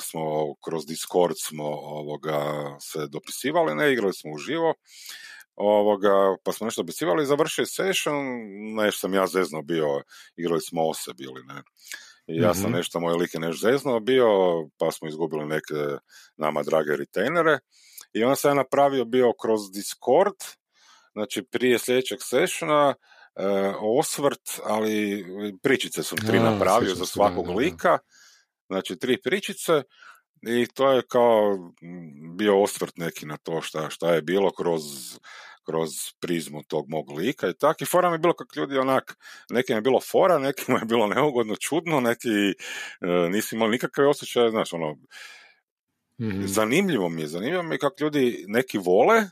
smo 0.00 0.54
kroz 0.64 0.86
Discord 0.86 1.34
smo 1.38 1.64
ovoga 1.70 2.40
se 2.80 3.06
dopisivali, 3.06 3.74
ne, 3.74 3.92
igrali 3.92 4.14
smo 4.14 4.32
uživo 4.32 4.74
ovoga, 5.56 6.36
pa 6.44 6.52
smo 6.52 6.64
nešto 6.64 6.82
dopisivali, 6.82 7.26
završio 7.26 7.66
session, 7.66 8.14
nešto 8.74 8.98
sam 8.98 9.14
ja 9.14 9.26
zezno 9.26 9.62
bio, 9.62 10.02
igrali 10.36 10.60
smo 10.60 10.88
ose 10.88 11.10
bili, 11.14 11.42
ne. 11.44 11.62
I 12.26 12.36
ja 12.36 12.54
sam 12.54 12.70
mhm. 12.70 12.72
nešto, 12.72 13.00
moj 13.00 13.14
lik 13.14 13.34
je 13.34 13.40
nešto 13.40 13.70
zezno 13.70 14.00
bio, 14.00 14.26
pa 14.78 14.90
smo 14.90 15.08
izgubili 15.08 15.46
neke 15.46 15.98
nama 16.36 16.62
drage 16.62 16.96
retainere. 16.96 17.58
I 18.12 18.24
onda 18.24 18.36
sam 18.36 18.50
ja 18.50 18.54
napravio 18.54 19.04
bio 19.04 19.32
kroz 19.42 19.60
Discord, 19.72 20.36
znači 21.12 21.42
prije 21.42 21.78
sljedećeg 21.78 22.18
sessiona, 22.20 22.94
e, 23.36 23.44
osvrt, 23.80 24.60
ali 24.64 25.24
pričice 25.62 26.02
sam 26.02 26.18
tri 26.18 26.40
napravio 26.40 26.94
za 26.94 27.06
svakog 27.06 27.48
lika, 27.48 27.98
znači 28.68 28.96
tri 28.98 29.22
pričice, 29.22 29.82
i 30.42 30.66
to 30.74 30.92
je 30.92 31.02
kao 31.02 31.58
bio 32.36 32.62
osvrt 32.62 32.96
neki 32.96 33.26
na 33.26 33.36
to 33.36 33.60
šta, 33.62 33.90
šta 33.90 34.14
je 34.14 34.22
bilo 34.22 34.50
kroz, 34.50 34.82
kroz 35.66 35.90
prizmu 36.20 36.62
tog 36.62 36.88
mog 36.88 37.10
lika 37.10 37.48
i 37.48 37.54
tak. 37.54 37.82
I 37.82 37.84
fora 37.84 38.08
mi 38.10 38.14
je 38.14 38.18
bilo 38.18 38.34
kako 38.34 38.60
ljudi 38.60 38.78
onak, 38.78 39.16
nekim 39.50 39.76
je 39.76 39.82
bilo 39.82 40.00
fora, 40.00 40.38
nekima 40.48 40.78
je 40.78 40.84
bilo 40.84 41.06
neugodno, 41.06 41.56
čudno, 41.56 42.00
neki 42.00 42.28
e, 42.28 43.28
nisi 43.30 43.54
imali 43.54 43.70
nikakve 43.70 44.08
osjećaje, 44.08 44.50
znaš, 44.50 44.72
ono, 44.72 44.92
mm 44.92 46.46
zanimljivo 46.46 47.08
mi 47.08 47.20
je, 47.20 47.28
zanimljivo 47.28 47.62
mi 47.62 47.74
je 47.74 47.78
kako 47.78 47.94
ljudi 48.00 48.44
neki 48.48 48.78
vole 48.78 49.16
e, 49.16 49.28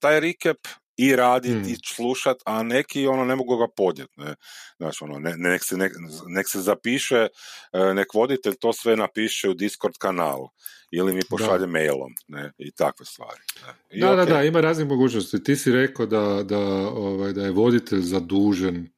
taj 0.00 0.20
recap 0.20 0.56
i 0.98 1.16
raditi 1.16 1.54
mm. 1.54 1.72
i 1.72 1.76
slušat, 1.84 2.36
a 2.44 2.62
neki 2.62 3.06
ono 3.06 3.24
ne 3.24 3.36
mogu 3.36 3.56
ga 3.56 3.66
podnijeti. 3.76 4.20
Ne? 4.20 4.34
Znaš, 4.76 5.02
ono, 5.02 5.18
ne, 5.18 5.34
nek, 5.36 5.64
se, 5.64 5.76
nek, 5.76 5.92
nek, 6.26 6.48
se 6.48 6.60
zapiše, 6.60 7.28
e, 7.72 7.94
nek 7.94 8.14
voditelj 8.14 8.54
to 8.60 8.72
sve 8.72 8.96
napiše 8.96 9.48
u 9.48 9.54
Discord 9.54 9.94
kanalu 9.98 10.48
ili 10.90 11.14
mi 11.14 11.20
pošalje 11.30 11.66
mailom 11.66 12.14
ne? 12.28 12.52
i 12.58 12.70
takve 12.72 13.06
stvari. 13.06 13.40
Ne? 13.66 13.74
I 13.90 14.00
da, 14.00 14.14
da, 14.14 14.24
da, 14.24 14.42
ima 14.42 14.60
raznih 14.60 14.88
mogućnosti. 14.88 15.44
Ti 15.44 15.56
si 15.56 15.72
rekao 15.72 16.06
da, 16.06 16.42
da, 16.42 16.58
ovaj, 16.88 17.32
da 17.32 17.44
je 17.44 17.50
voditelj 17.50 18.00
zadužen 18.00 18.88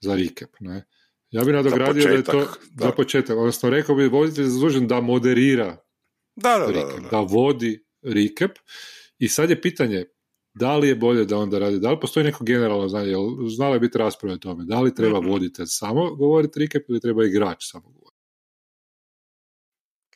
za 0.00 0.14
recap. 0.14 0.50
Ne? 0.60 0.84
Ja 1.30 1.44
bih 1.44 1.54
nadogradio 1.54 2.04
da 2.04 2.10
je 2.10 2.24
to 2.24 2.40
da. 2.70 2.84
za 2.84 2.92
početak, 2.92 3.36
odnosno 3.36 3.70
rekao 3.70 3.94
bi 3.94 4.08
voditelj 4.08 4.44
zadužen 4.44 4.88
da 4.88 5.00
moderira 5.00 5.76
da, 6.36 6.58
da, 6.58 6.66
recap, 6.66 7.00
da, 7.02 7.08
da, 7.08 7.20
vodi 7.20 7.84
recap 8.02 8.50
i 9.18 9.28
sad 9.28 9.50
je 9.50 9.60
pitanje 9.60 10.04
da 10.54 10.76
li 10.76 10.88
je 10.88 10.94
bolje 10.94 11.24
da 11.24 11.38
onda 11.38 11.58
radi, 11.58 11.78
da 11.78 11.90
li 11.90 12.00
postoji 12.00 12.24
neko 12.24 12.44
generalno 12.44 12.88
znanje, 12.88 13.08
jel 13.08 13.48
znala 13.48 13.74
je 13.74 13.80
biti 13.80 13.98
rasprave 13.98 14.34
o 14.34 14.38
tome, 14.38 14.64
da 14.64 14.80
li 14.80 14.94
treba 14.94 15.20
mm 15.20 15.26
voditelj 15.26 15.66
samo 15.66 16.14
govoriti 16.14 16.60
recap 16.60 16.82
ili 16.88 17.00
treba 17.00 17.24
igrač 17.24 17.56
samo 17.60 17.84
govoriti? 17.84 18.04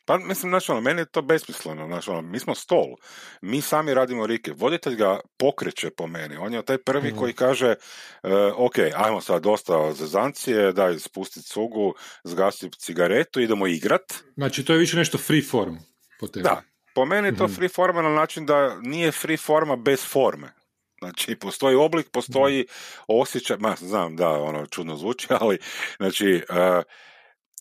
Pa 0.05 0.17
mislim, 0.17 0.49
znači, 0.49 0.71
ono, 0.71 0.81
meni 0.81 1.01
je 1.01 1.05
to 1.05 1.21
besmisleno, 1.21 1.87
znači, 1.87 2.09
ono, 2.09 2.21
mi 2.21 2.39
smo 2.39 2.55
stol, 2.55 2.95
mi 3.41 3.61
sami 3.61 3.93
radimo 3.93 4.27
rike, 4.27 4.53
voditelj 4.55 4.95
ga 4.95 5.19
pokreće 5.37 5.89
po 5.89 6.07
meni, 6.07 6.35
on 6.35 6.53
je 6.53 6.65
taj 6.65 6.77
prvi 6.77 7.15
koji 7.15 7.33
kaže, 7.33 7.75
uh, 8.23 8.31
ok, 8.57 8.75
ajmo 8.95 9.21
sad 9.21 9.43
dosta 9.43 9.93
zezancije, 9.93 10.73
daj 10.73 10.99
spustiti 10.99 11.47
cugu, 11.47 11.93
zgasi 12.23 12.69
cigaretu, 12.77 13.41
idemo 13.41 13.67
igrat. 13.67 14.13
Znači, 14.35 14.65
to 14.65 14.73
je 14.73 14.79
više 14.79 14.97
nešto 14.97 15.17
free 15.17 15.41
form 15.41 15.75
po 16.19 16.27
tebi. 16.27 16.43
Da, 16.43 16.61
po 16.95 17.05
meni 17.05 17.27
je 17.27 17.35
to 17.35 17.43
mhm. 17.43 17.53
free 17.53 17.69
forma 17.69 18.01
na 18.01 18.09
način 18.09 18.45
da 18.45 18.79
nije 18.81 19.11
free 19.11 19.37
forma 19.37 19.75
bez 19.75 20.05
forme. 20.05 20.53
Znači, 20.99 21.35
postoji 21.35 21.75
oblik, 21.75 22.09
postoji 22.11 22.65
osjećaj, 23.07 23.57
ma, 23.57 23.75
znam, 23.79 24.15
da, 24.15 24.29
ono, 24.29 24.65
čudno 24.65 24.95
zvuči, 24.95 25.27
ali, 25.39 25.57
znači, 25.97 26.43
uh, 26.49 26.83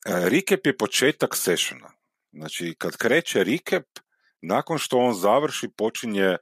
recap 0.04 0.66
je 0.66 0.76
početak 0.76 1.36
sessiona. 1.36 1.90
Znači, 2.32 2.74
kad 2.78 2.96
kreće 2.96 3.44
recap, 3.44 3.84
nakon 4.42 4.78
što 4.78 4.98
on 4.98 5.14
završi, 5.14 5.68
počinje 5.76 6.36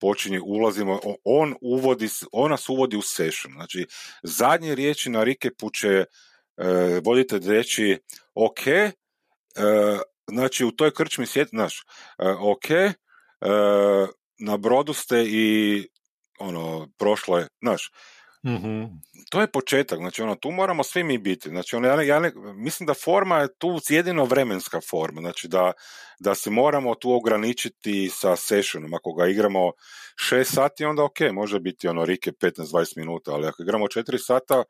počinje, 0.00 0.40
ulazimo, 0.40 1.00
on, 1.24 1.54
uvodi, 1.60 2.08
on 2.32 2.50
nas 2.50 2.68
uvodi 2.68 2.96
u 2.96 3.02
session. 3.02 3.52
Znači, 3.52 3.86
zadnje 4.22 4.74
riječi 4.74 5.10
na 5.10 5.24
recapu 5.24 5.70
će 5.70 6.04
uh, 6.04 6.66
voditelj 7.04 7.48
reći, 7.48 7.98
ok, 8.34 8.58
uh, 8.58 10.00
znači 10.28 10.64
u 10.64 10.70
toj 10.70 10.94
krčmi 10.94 11.26
sjeti, 11.26 11.50
znaš, 11.50 11.84
uh, 12.18 12.42
ok, 12.42 12.64
uh, 12.70 14.08
na 14.38 14.56
brodu 14.56 14.92
ste 14.92 15.24
i 15.26 15.86
ono, 16.38 16.88
prošlo 16.98 17.38
je, 17.38 17.48
znaš, 17.62 17.90
mm 18.46 18.84
to 19.30 19.40
je 19.40 19.50
početak, 19.50 19.98
znači 19.98 20.22
ono, 20.22 20.34
tu 20.34 20.50
moramo 20.50 20.84
svi 20.84 21.04
mi 21.04 21.18
biti, 21.18 21.48
znači 21.48 21.76
ono, 21.76 21.88
ja, 21.88 22.02
ja 22.02 22.20
ne, 22.20 22.32
mislim 22.54 22.86
da 22.86 22.94
forma 22.94 23.38
je 23.38 23.54
tu 23.58 23.80
jedino 23.88 24.24
vremenska 24.24 24.80
forma, 24.90 25.20
znači 25.20 25.48
da, 25.48 25.72
da 26.20 26.34
se 26.34 26.50
moramo 26.50 26.94
tu 26.94 27.12
ograničiti 27.12 28.10
sa 28.12 28.36
sessionom, 28.36 28.94
ako 28.94 29.12
ga 29.12 29.26
igramo 29.26 29.72
6 30.30 30.44
sati, 30.44 30.84
onda 30.84 31.04
ok, 31.04 31.20
može 31.32 31.60
biti 31.60 31.88
ono 31.88 32.04
rike 32.04 32.32
15-20 32.32 32.96
minuta, 32.96 33.32
ali 33.32 33.46
ako 33.46 33.62
igramo 33.62 33.86
4 33.86 34.18
sata, 34.26 34.62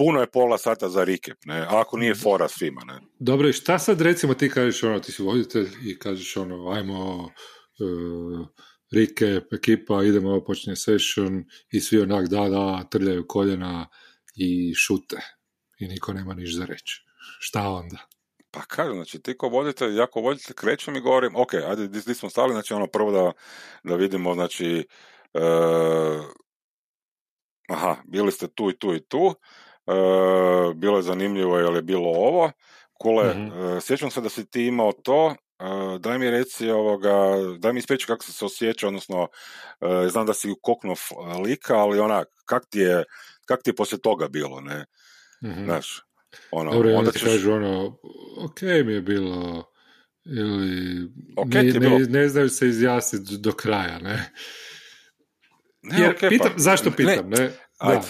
puno 0.00 0.20
je 0.20 0.30
pola 0.30 0.58
sata 0.58 0.88
za 0.88 1.04
recap, 1.04 1.38
ne, 1.44 1.66
ako 1.68 1.96
nije 1.96 2.12
mhm. 2.12 2.20
fora 2.20 2.48
svima, 2.48 2.80
ne. 2.84 3.00
Dobro, 3.18 3.48
i 3.48 3.52
šta 3.52 3.78
sad 3.78 4.00
recimo 4.00 4.34
ti 4.34 4.50
kažeš, 4.50 4.82
ono, 4.82 5.00
ti 5.00 5.12
si 5.12 5.22
voditelj 5.22 5.68
i 5.84 5.98
kažeš, 5.98 6.36
ono, 6.36 6.70
ajmo 6.70 7.16
uh, 7.24 8.46
recap, 8.92 9.52
ekipa, 9.52 10.02
idemo, 10.02 10.44
počinje 10.44 10.76
session 10.76 11.44
i 11.72 11.80
svi 11.80 12.00
onak, 12.00 12.28
da, 12.28 12.48
da, 12.48 12.84
trljaju 12.90 13.26
koljena 13.28 13.88
i 14.36 14.74
šute 14.74 15.20
i 15.78 15.88
niko 15.88 16.12
nema 16.12 16.34
niš 16.34 16.56
za 16.56 16.64
reći. 16.64 17.04
Šta 17.40 17.68
onda? 17.68 18.06
Pa 18.50 18.60
kažem, 18.60 18.94
znači 18.94 19.22
ti 19.22 19.36
ko 19.36 19.48
voditelj, 19.48 20.00
ako 20.00 20.20
voditelj 20.20 20.54
krećem 20.54 20.96
i 20.96 21.00
govorim, 21.00 21.36
ok, 21.36 21.54
ajde, 21.54 21.88
di, 21.88 22.14
smo 22.14 22.30
stali, 22.30 22.52
znači 22.52 22.74
ono 22.74 22.86
prvo 22.86 23.12
da, 23.12 23.32
da 23.84 23.96
vidimo, 23.96 24.34
znači, 24.34 24.86
uh, 25.34 26.24
aha, 27.68 27.96
bili 28.04 28.32
ste 28.32 28.48
tu 28.48 28.70
i 28.70 28.78
tu 28.78 28.94
i 28.94 29.00
tu, 29.00 29.34
bilo 30.74 30.96
je 30.96 31.02
zanimljivo 31.02 31.58
je 31.58 31.68
li 31.68 31.82
bilo 31.82 32.08
ovo. 32.10 32.50
Kule, 32.92 33.34
mm 33.34 33.80
sjećam 33.80 34.10
se 34.10 34.20
da 34.20 34.28
si 34.28 34.50
ti 34.50 34.66
imao 34.66 34.92
to, 34.92 35.34
e, 35.58 35.98
daj 35.98 36.18
mi 36.18 36.30
reci 36.30 36.70
ovoga, 36.70 37.14
daj 37.58 37.72
mi 37.72 37.78
ispričaj 37.78 38.06
kako 38.06 38.24
si 38.24 38.32
se 38.32 38.44
osjećao, 38.44 38.88
odnosno 38.88 39.28
znam 40.10 40.26
da 40.26 40.34
si 40.34 40.54
koknuo 40.62 40.96
lika, 41.44 41.76
ali 41.76 42.00
onak, 42.00 42.28
kak 42.44 42.62
ti 42.70 42.78
je, 42.78 43.04
kak 43.46 43.62
ti 43.62 43.70
je 43.70 43.74
poslije 43.74 44.00
toga 44.00 44.28
bilo, 44.28 44.60
ne? 44.60 44.84
Mm-hmm. 45.44 45.64
Znaš, 45.64 46.02
ono, 46.50 46.72
Dobro, 46.72 46.94
onda 46.94 47.12
ćeš... 47.12 47.22
kažu 47.22 47.52
ono, 47.52 47.98
ok 48.38 48.62
mi 48.62 48.92
je 48.92 49.00
bilo, 49.00 49.64
ili 50.24 51.08
okay, 51.36 51.80
ne, 51.80 51.90
ne, 51.90 51.98
ne, 51.98 52.28
znaju 52.28 52.48
se 52.48 52.68
izjasniti 52.68 53.38
do 53.38 53.52
kraja, 53.52 53.98
ne? 53.98 54.32
ne 55.82 56.00
Jer, 56.00 56.14
okay, 56.14 56.28
pitam, 56.28 56.52
pa, 56.52 56.58
zašto 56.58 56.90
pitam, 56.90 57.30
ne? 57.30 57.38
ne? 57.38 57.50
Ajde. 57.78 58.06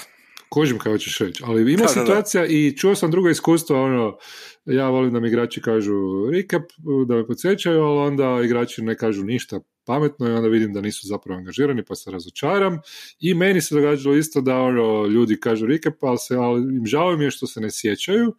Kožim 0.51 0.79
kao 0.79 0.99
ćeš 0.99 1.19
reći, 1.19 1.43
ali 1.47 1.73
ima 1.73 1.89
situacija 1.89 2.47
i 2.47 2.77
čuo 2.77 2.95
sam 2.95 3.11
drugo 3.11 3.29
iskustvo, 3.29 3.85
ono, 3.85 4.17
ja 4.65 4.89
volim 4.89 5.13
da 5.13 5.21
mi 5.21 5.29
igrači 5.29 5.63
kažu 5.63 5.95
recap, 6.33 6.63
da 7.07 7.15
me 7.15 7.27
podsjećaju, 7.27 7.83
ali 7.83 7.99
onda 7.99 8.41
igrači 8.45 8.83
ne 8.83 8.97
kažu 8.97 9.25
ništa 9.25 9.61
pametno 9.85 10.29
i 10.29 10.33
onda 10.33 10.49
vidim 10.49 10.73
da 10.73 10.81
nisu 10.81 11.07
zapravo 11.07 11.39
angažirani 11.39 11.85
pa 11.85 11.95
se 11.95 12.11
razočaram. 12.11 12.79
I 13.21 13.35
meni 13.35 13.61
se 13.61 13.75
događalo 13.75 14.17
isto 14.17 14.41
da 14.41 14.57
ono, 14.57 15.07
ljudi 15.07 15.41
kažu 15.41 15.67
recap, 15.67 15.95
ali, 16.01 16.19
se, 16.19 16.35
ali 16.35 16.77
im 16.77 16.87
žao 16.87 17.17
mi 17.17 17.25
je 17.25 17.31
što 17.31 17.47
se 17.47 17.61
ne 17.61 17.71
sjećaju 17.71 18.35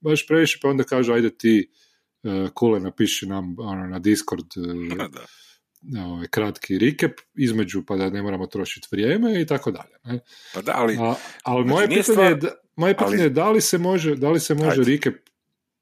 baš 0.00 0.26
previše, 0.26 0.58
pa 0.62 0.68
onda 0.68 0.84
kažu 0.84 1.12
ajde 1.12 1.30
ti 1.30 1.70
uh, 2.22 2.48
kule 2.54 2.80
napiši 2.80 3.26
nam 3.26 3.56
ono, 3.58 3.86
na 3.86 3.98
Discord 3.98 4.46
uh, 4.56 5.06
ovaj, 6.06 6.26
kratki 6.30 6.78
recap 6.78 7.12
između 7.34 7.82
pa 7.86 7.96
da 7.96 8.10
ne 8.10 8.22
moramo 8.22 8.46
trošiti 8.46 8.88
vrijeme 8.90 9.40
i 9.40 9.46
tako 9.46 9.70
dalje. 9.70 9.96
Ne? 10.04 10.20
Pa 10.54 10.62
da, 10.62 10.72
ali, 10.76 10.96
A, 11.00 11.14
ali 11.42 11.68
znači, 11.68 11.74
moje 11.74 11.88
pitanje, 11.88 12.28
je, 12.28 12.38
moje 12.76 12.96
pitanje 12.96 13.22
je 13.22 13.30
da 13.30 13.50
li 13.50 13.60
se 13.60 13.78
može, 13.78 14.16
da 14.16 14.30
li 14.30 14.40
se 14.40 14.54
može 14.54 14.82
recap 14.84 15.14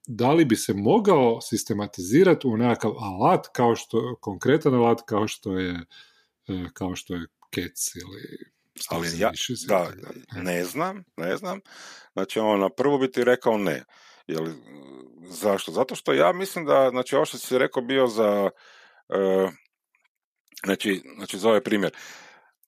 da 0.06 0.32
li 0.32 0.44
bi 0.44 0.56
se 0.56 0.74
mogao 0.74 1.40
sistematizirati 1.40 2.46
u 2.46 2.56
nekakav 2.56 2.92
alat 2.98 3.46
kao 3.52 3.76
što, 3.76 4.16
konkretan 4.20 4.74
alat 4.74 5.00
kao 5.06 5.28
što 5.28 5.58
je 5.58 5.80
e, 6.48 6.68
kao 6.72 6.96
što 6.96 7.14
je 7.14 7.26
Kec 7.50 7.94
ili 7.96 8.54
ali 8.88 9.08
ja, 9.18 9.30
da, 9.68 9.90
ne 10.42 10.64
znam, 10.64 11.04
ne 11.16 11.36
znam. 11.36 11.60
Znači, 12.12 12.38
ono, 12.38 12.56
na 12.56 12.68
prvo 12.68 12.98
bi 12.98 13.12
ti 13.12 13.24
rekao 13.24 13.58
ne. 13.58 13.84
Jel, 14.26 14.46
zašto? 15.28 15.72
Zato 15.72 15.94
što 15.94 16.12
ja 16.12 16.32
mislim 16.32 16.64
da, 16.64 16.88
znači, 16.90 17.16
ovo 17.16 17.24
što 17.24 17.38
si 17.38 17.58
rekao 17.58 17.82
bio 17.82 18.06
za, 18.06 18.50
uh, 19.08 19.50
znači, 20.64 21.02
znači, 21.16 21.38
za 21.38 21.48
ovaj 21.48 21.60
primjer. 21.60 21.92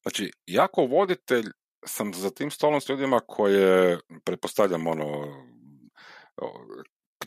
Znači, 0.03 0.31
jako 0.47 0.87
voditelj 0.87 1.45
sam 1.87 2.15
za 2.15 2.31
tim 2.31 2.51
stolom 2.51 2.81
s 2.81 2.89
ljudima 2.89 3.21
koje, 3.27 3.99
pretpostavljam, 4.25 4.87
ono, 4.87 5.27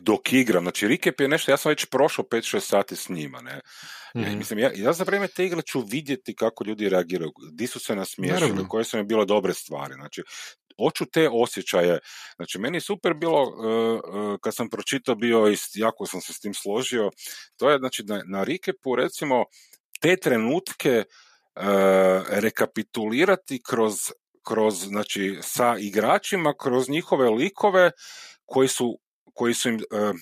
dok 0.00 0.32
igram, 0.32 0.64
znači 0.64 0.88
Rikep 0.88 1.20
je 1.20 1.28
nešto, 1.28 1.50
ja 1.50 1.56
sam 1.56 1.70
već 1.70 1.84
prošao 1.84 2.24
5-6 2.24 2.60
sati 2.60 2.96
s 2.96 3.08
njima, 3.08 3.40
ne. 3.40 3.60
Mm-hmm. 4.16 4.38
Mislim, 4.38 4.58
ja, 4.58 4.70
ja 4.74 4.92
za 4.92 5.04
vrijeme 5.04 5.28
te 5.28 5.46
igre 5.46 5.62
ću 5.62 5.80
vidjeti 5.80 6.34
kako 6.34 6.64
ljudi 6.64 6.88
reagiraju, 6.88 7.32
di 7.52 7.66
su 7.66 7.80
se 7.80 7.96
nasmiješili, 7.96 8.68
koje 8.68 8.84
su 8.84 8.96
mi 8.96 9.04
bile 9.04 9.24
dobre 9.24 9.54
stvari, 9.54 9.94
znači 9.94 10.22
hoću 10.80 11.06
te 11.06 11.28
osjećaje. 11.32 11.98
Znači, 12.36 12.58
meni 12.58 12.76
je 12.76 12.80
super 12.80 13.14
bilo, 13.14 13.42
uh, 13.42 14.36
kad 14.40 14.54
sam 14.54 14.70
pročitao 14.70 15.14
bio 15.14 15.50
i 15.50 15.56
jako 15.74 16.06
sam 16.06 16.20
se 16.20 16.32
s 16.32 16.40
tim 16.40 16.54
složio, 16.54 17.10
to 17.56 17.70
je, 17.70 17.78
znači, 17.78 18.04
na, 18.04 18.22
na 18.26 18.44
Rikepu, 18.44 18.96
recimo, 18.96 19.44
te 20.00 20.16
trenutke 20.16 21.04
uh, 21.04 21.62
rekapitulirati 22.28 23.62
kroz, 23.62 23.94
kroz, 24.42 24.74
znači, 24.74 25.38
sa 25.42 25.76
igračima, 25.78 26.54
kroz 26.58 26.88
njihove 26.88 27.30
likove 27.30 27.90
koji 28.44 28.68
su 28.68 28.98
koji 29.34 29.54
su 29.54 29.68
im, 29.68 29.76
e, 29.76 30.12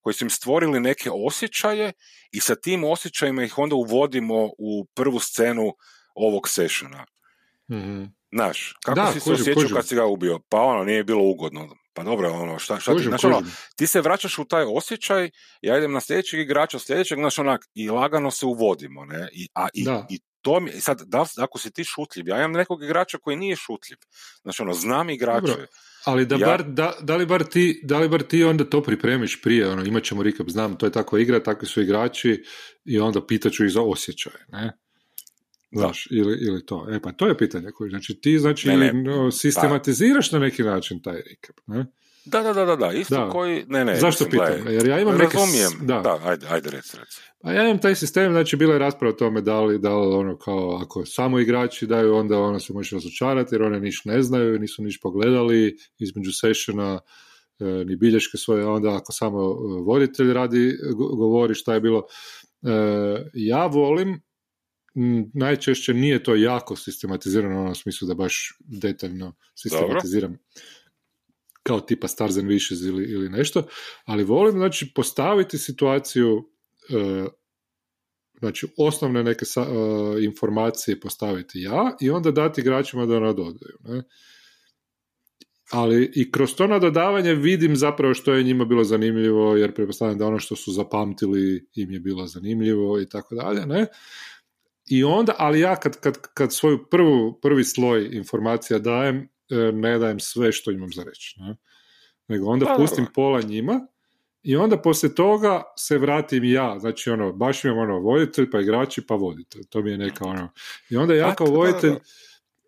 koji 0.00 0.14
su 0.14 0.24
im 0.24 0.30
stvorili 0.30 0.80
neke 0.80 1.10
osjećaje 1.12 1.92
i 2.32 2.40
sa 2.40 2.54
tim 2.54 2.84
osjećajima 2.84 3.44
ih 3.44 3.58
onda 3.58 3.74
uvodimo 3.76 4.50
u 4.58 4.84
prvu 4.94 5.20
scenu 5.20 5.72
ovog 6.14 6.48
sessiona. 6.48 7.06
Mm-hmm. 7.72 8.14
Znaš, 8.32 8.74
kako 8.84 9.00
da, 9.00 9.12
si 9.12 9.20
se 9.20 9.32
osjećao 9.32 9.68
kad 9.74 9.88
si 9.88 9.94
ga 9.94 10.06
ubio? 10.06 10.40
Pa 10.48 10.60
ono, 10.60 10.84
nije 10.84 11.04
bilo 11.04 11.22
ugodno. 11.22 11.68
Pa 11.94 12.02
dobro, 12.02 12.32
ono, 12.32 12.58
šta, 12.58 12.80
šta 12.80 12.96
ti, 12.96 13.02
znaš, 13.02 13.24
ono, 13.24 13.42
ti 13.76 13.86
se 13.86 14.00
vraćaš 14.00 14.38
u 14.38 14.44
taj 14.44 14.64
osjećaj, 14.68 15.30
ja 15.62 15.78
idem 15.78 15.92
na 15.92 16.00
sljedećeg 16.00 16.40
igrača, 16.40 16.78
sljedećeg, 16.78 17.18
znaš, 17.18 17.38
onak, 17.38 17.66
i 17.74 17.90
lagano 17.90 18.30
se 18.30 18.46
uvodimo, 18.46 19.04
ne, 19.04 19.28
i, 19.32 19.48
a, 19.54 19.68
i, 19.74 19.86
i 20.10 20.20
to 20.42 20.60
mi, 20.60 20.70
sad, 20.70 21.02
da, 21.06 21.24
ako 21.38 21.58
si 21.58 21.70
ti 21.70 21.84
šutljiv, 21.84 22.28
ja 22.28 22.38
imam 22.38 22.52
nekog 22.52 22.84
igrača 22.84 23.18
koji 23.18 23.36
nije 23.36 23.56
šutljiv, 23.56 23.98
znači, 24.42 24.62
ono, 24.62 24.72
znam 24.72 25.10
igrače, 25.10 25.46
dobro. 25.46 25.66
Ali 26.04 26.26
da, 26.26 26.36
bar, 26.38 26.64
da, 26.64 26.92
da, 27.00 27.16
li 27.16 27.26
bar 27.26 27.44
ti, 27.44 27.80
da 27.84 27.98
li 27.98 28.08
bar 28.08 28.22
ti 28.22 28.44
onda 28.44 28.64
to 28.64 28.82
pripremiš 28.82 29.42
prije, 29.42 29.68
ono, 29.68 29.84
imat 29.84 30.02
ćemo 30.02 30.22
recap, 30.22 30.48
znam, 30.48 30.76
to 30.78 30.86
je 30.86 30.92
takva 30.92 31.20
igra, 31.20 31.42
takvi 31.42 31.66
su 31.66 31.82
igrači 31.82 32.44
i 32.84 33.00
onda 33.00 33.26
pitaću 33.26 33.64
ih 33.64 33.72
za 33.72 33.82
osjećaje, 33.82 34.46
ne? 34.48 34.83
Znaš, 35.74 36.08
ili, 36.10 36.38
ili 36.40 36.66
to. 36.66 36.86
E 36.90 37.00
pa 37.02 37.12
to 37.12 37.26
je 37.26 37.36
pitanje 37.36 37.70
koji, 37.70 37.90
znači 37.90 38.20
ti 38.20 38.38
znači 38.38 38.68
ne, 38.68 38.76
ne, 38.76 38.92
no, 38.92 39.30
sistematiziraš 39.30 40.30
pa. 40.30 40.38
na 40.38 40.44
neki 40.44 40.62
način 40.62 41.02
taj 41.02 41.16
recap, 41.16 41.56
ne? 41.66 41.86
Da, 42.24 42.42
da, 42.42 42.64
da, 42.64 42.76
da, 42.76 42.92
isto 42.92 43.14
da. 43.14 43.28
koji, 43.28 43.64
ne, 43.68 43.84
ne. 43.84 43.96
Zašto 43.96 44.24
mislim, 44.24 44.42
pitam? 44.46 44.72
Jer 44.72 44.86
ja 44.86 45.00
imam 45.00 45.18
neke... 45.18 45.36
Razumijem, 45.36 45.72
da. 45.80 46.00
da, 46.00 46.20
ajde, 46.24 46.46
ajde 46.50 46.70
reci, 46.70 46.96
reci. 46.96 47.20
A 47.42 47.52
ja 47.52 47.64
imam 47.64 47.78
taj 47.78 47.94
sistem, 47.94 48.32
znači 48.32 48.56
bila 48.56 48.72
je 48.72 48.78
rasprava 48.78 49.14
o 49.14 49.18
tome 49.18 49.40
da 49.40 49.60
li, 49.60 49.78
da 49.78 49.98
li 49.98 50.14
ono 50.14 50.38
kao, 50.38 50.78
ako 50.82 51.06
samo 51.06 51.40
igrači 51.40 51.86
daju, 51.86 52.14
onda 52.14 52.38
ono 52.38 52.60
se 52.60 52.72
može 52.72 52.96
razočarati 52.96 53.54
jer 53.54 53.62
one 53.62 53.80
niš 53.80 54.04
ne 54.04 54.22
znaju, 54.22 54.58
nisu 54.58 54.82
niš 54.82 55.00
pogledali 55.00 55.76
između 55.98 56.32
sessiona, 56.32 57.00
e, 57.60 57.64
ni 57.64 57.96
bilješke 57.96 58.38
svoje, 58.38 58.66
onda 58.66 58.96
ako 58.96 59.12
samo 59.12 59.40
e, 59.40 59.82
voditelj 59.86 60.32
radi, 60.32 60.76
govori 61.16 61.54
šta 61.54 61.74
je 61.74 61.80
bilo. 61.80 62.02
E, 62.62 62.70
ja 63.34 63.66
volim, 63.66 64.20
najčešće 65.34 65.94
nije 65.94 66.22
to 66.22 66.34
jako 66.34 66.76
sistematizirano 66.76 67.56
u 67.56 67.60
onom 67.60 67.74
smislu 67.74 68.08
da 68.08 68.14
baš 68.14 68.58
detaljno 68.60 69.34
sistematiziram. 69.54 70.30
Dobro 70.30 70.44
kao 71.64 71.80
tipa 71.80 72.08
Stars 72.08 72.36
and 72.36 72.48
Wishes 72.48 72.88
ili, 72.88 73.04
ili 73.04 73.28
nešto, 73.28 73.66
ali 74.04 74.24
volim 74.24 74.52
znači 74.52 74.92
postaviti 74.94 75.58
situaciju 75.58 76.48
e, 76.90 77.26
znači 78.38 78.66
osnovne 78.76 79.24
neke 79.24 79.44
e, 79.56 79.60
informacije 80.24 81.00
postaviti 81.00 81.60
ja 81.60 81.96
i 82.00 82.10
onda 82.10 82.30
dati 82.30 82.60
igračima 82.60 83.06
da 83.06 83.20
nadodaju. 83.20 83.78
Ne? 83.84 84.02
Ali 85.70 86.12
i 86.14 86.32
kroz 86.32 86.54
to 86.54 86.66
nadodavanje 86.66 87.34
vidim 87.34 87.76
zapravo 87.76 88.14
što 88.14 88.32
je 88.32 88.42
njima 88.42 88.64
bilo 88.64 88.84
zanimljivo, 88.84 89.56
jer 89.56 89.74
pretpostavljam 89.74 90.18
da 90.18 90.26
ono 90.26 90.38
što 90.38 90.56
su 90.56 90.72
zapamtili 90.72 91.68
im 91.74 91.90
je 91.90 92.00
bilo 92.00 92.26
zanimljivo 92.26 93.00
i 93.00 93.08
tako 93.08 93.34
dalje, 93.34 93.66
ne? 93.66 93.86
I 94.86 95.04
onda, 95.04 95.34
ali 95.38 95.60
ja 95.60 95.76
kad, 95.76 96.00
kad, 96.00 96.18
kad 96.34 96.54
svoju 96.54 96.86
prvu, 96.90 97.38
prvi 97.42 97.64
sloj 97.64 98.08
informacija 98.12 98.78
dajem, 98.78 99.28
E, 99.50 99.72
ne 99.72 99.98
dajem 99.98 100.20
sve 100.20 100.52
što 100.52 100.70
imam 100.70 100.92
za 100.92 101.02
reći. 101.02 101.34
Ne? 101.40 101.56
Nego 102.28 102.46
onda 102.46 102.74
pustim 102.76 103.06
pola 103.14 103.40
njima 103.40 103.86
i 104.42 104.56
onda 104.56 104.78
poslije 104.78 105.14
toga 105.14 105.62
se 105.78 105.98
vratim 105.98 106.44
ja. 106.44 106.78
Znači, 106.78 107.10
ono, 107.10 107.32
baš 107.32 107.64
imam 107.64 107.78
ono, 107.78 107.98
voditelj, 107.98 108.50
pa 108.50 108.60
igrači, 108.60 109.06
pa 109.06 109.14
voditelj. 109.14 109.62
To 109.68 109.82
mi 109.82 109.90
je 109.90 109.98
neka 109.98 110.24
ono... 110.24 110.48
I 110.90 110.96
onda 110.96 111.14
ja 111.14 111.34
kao 111.34 111.46
voditelj 111.46 111.94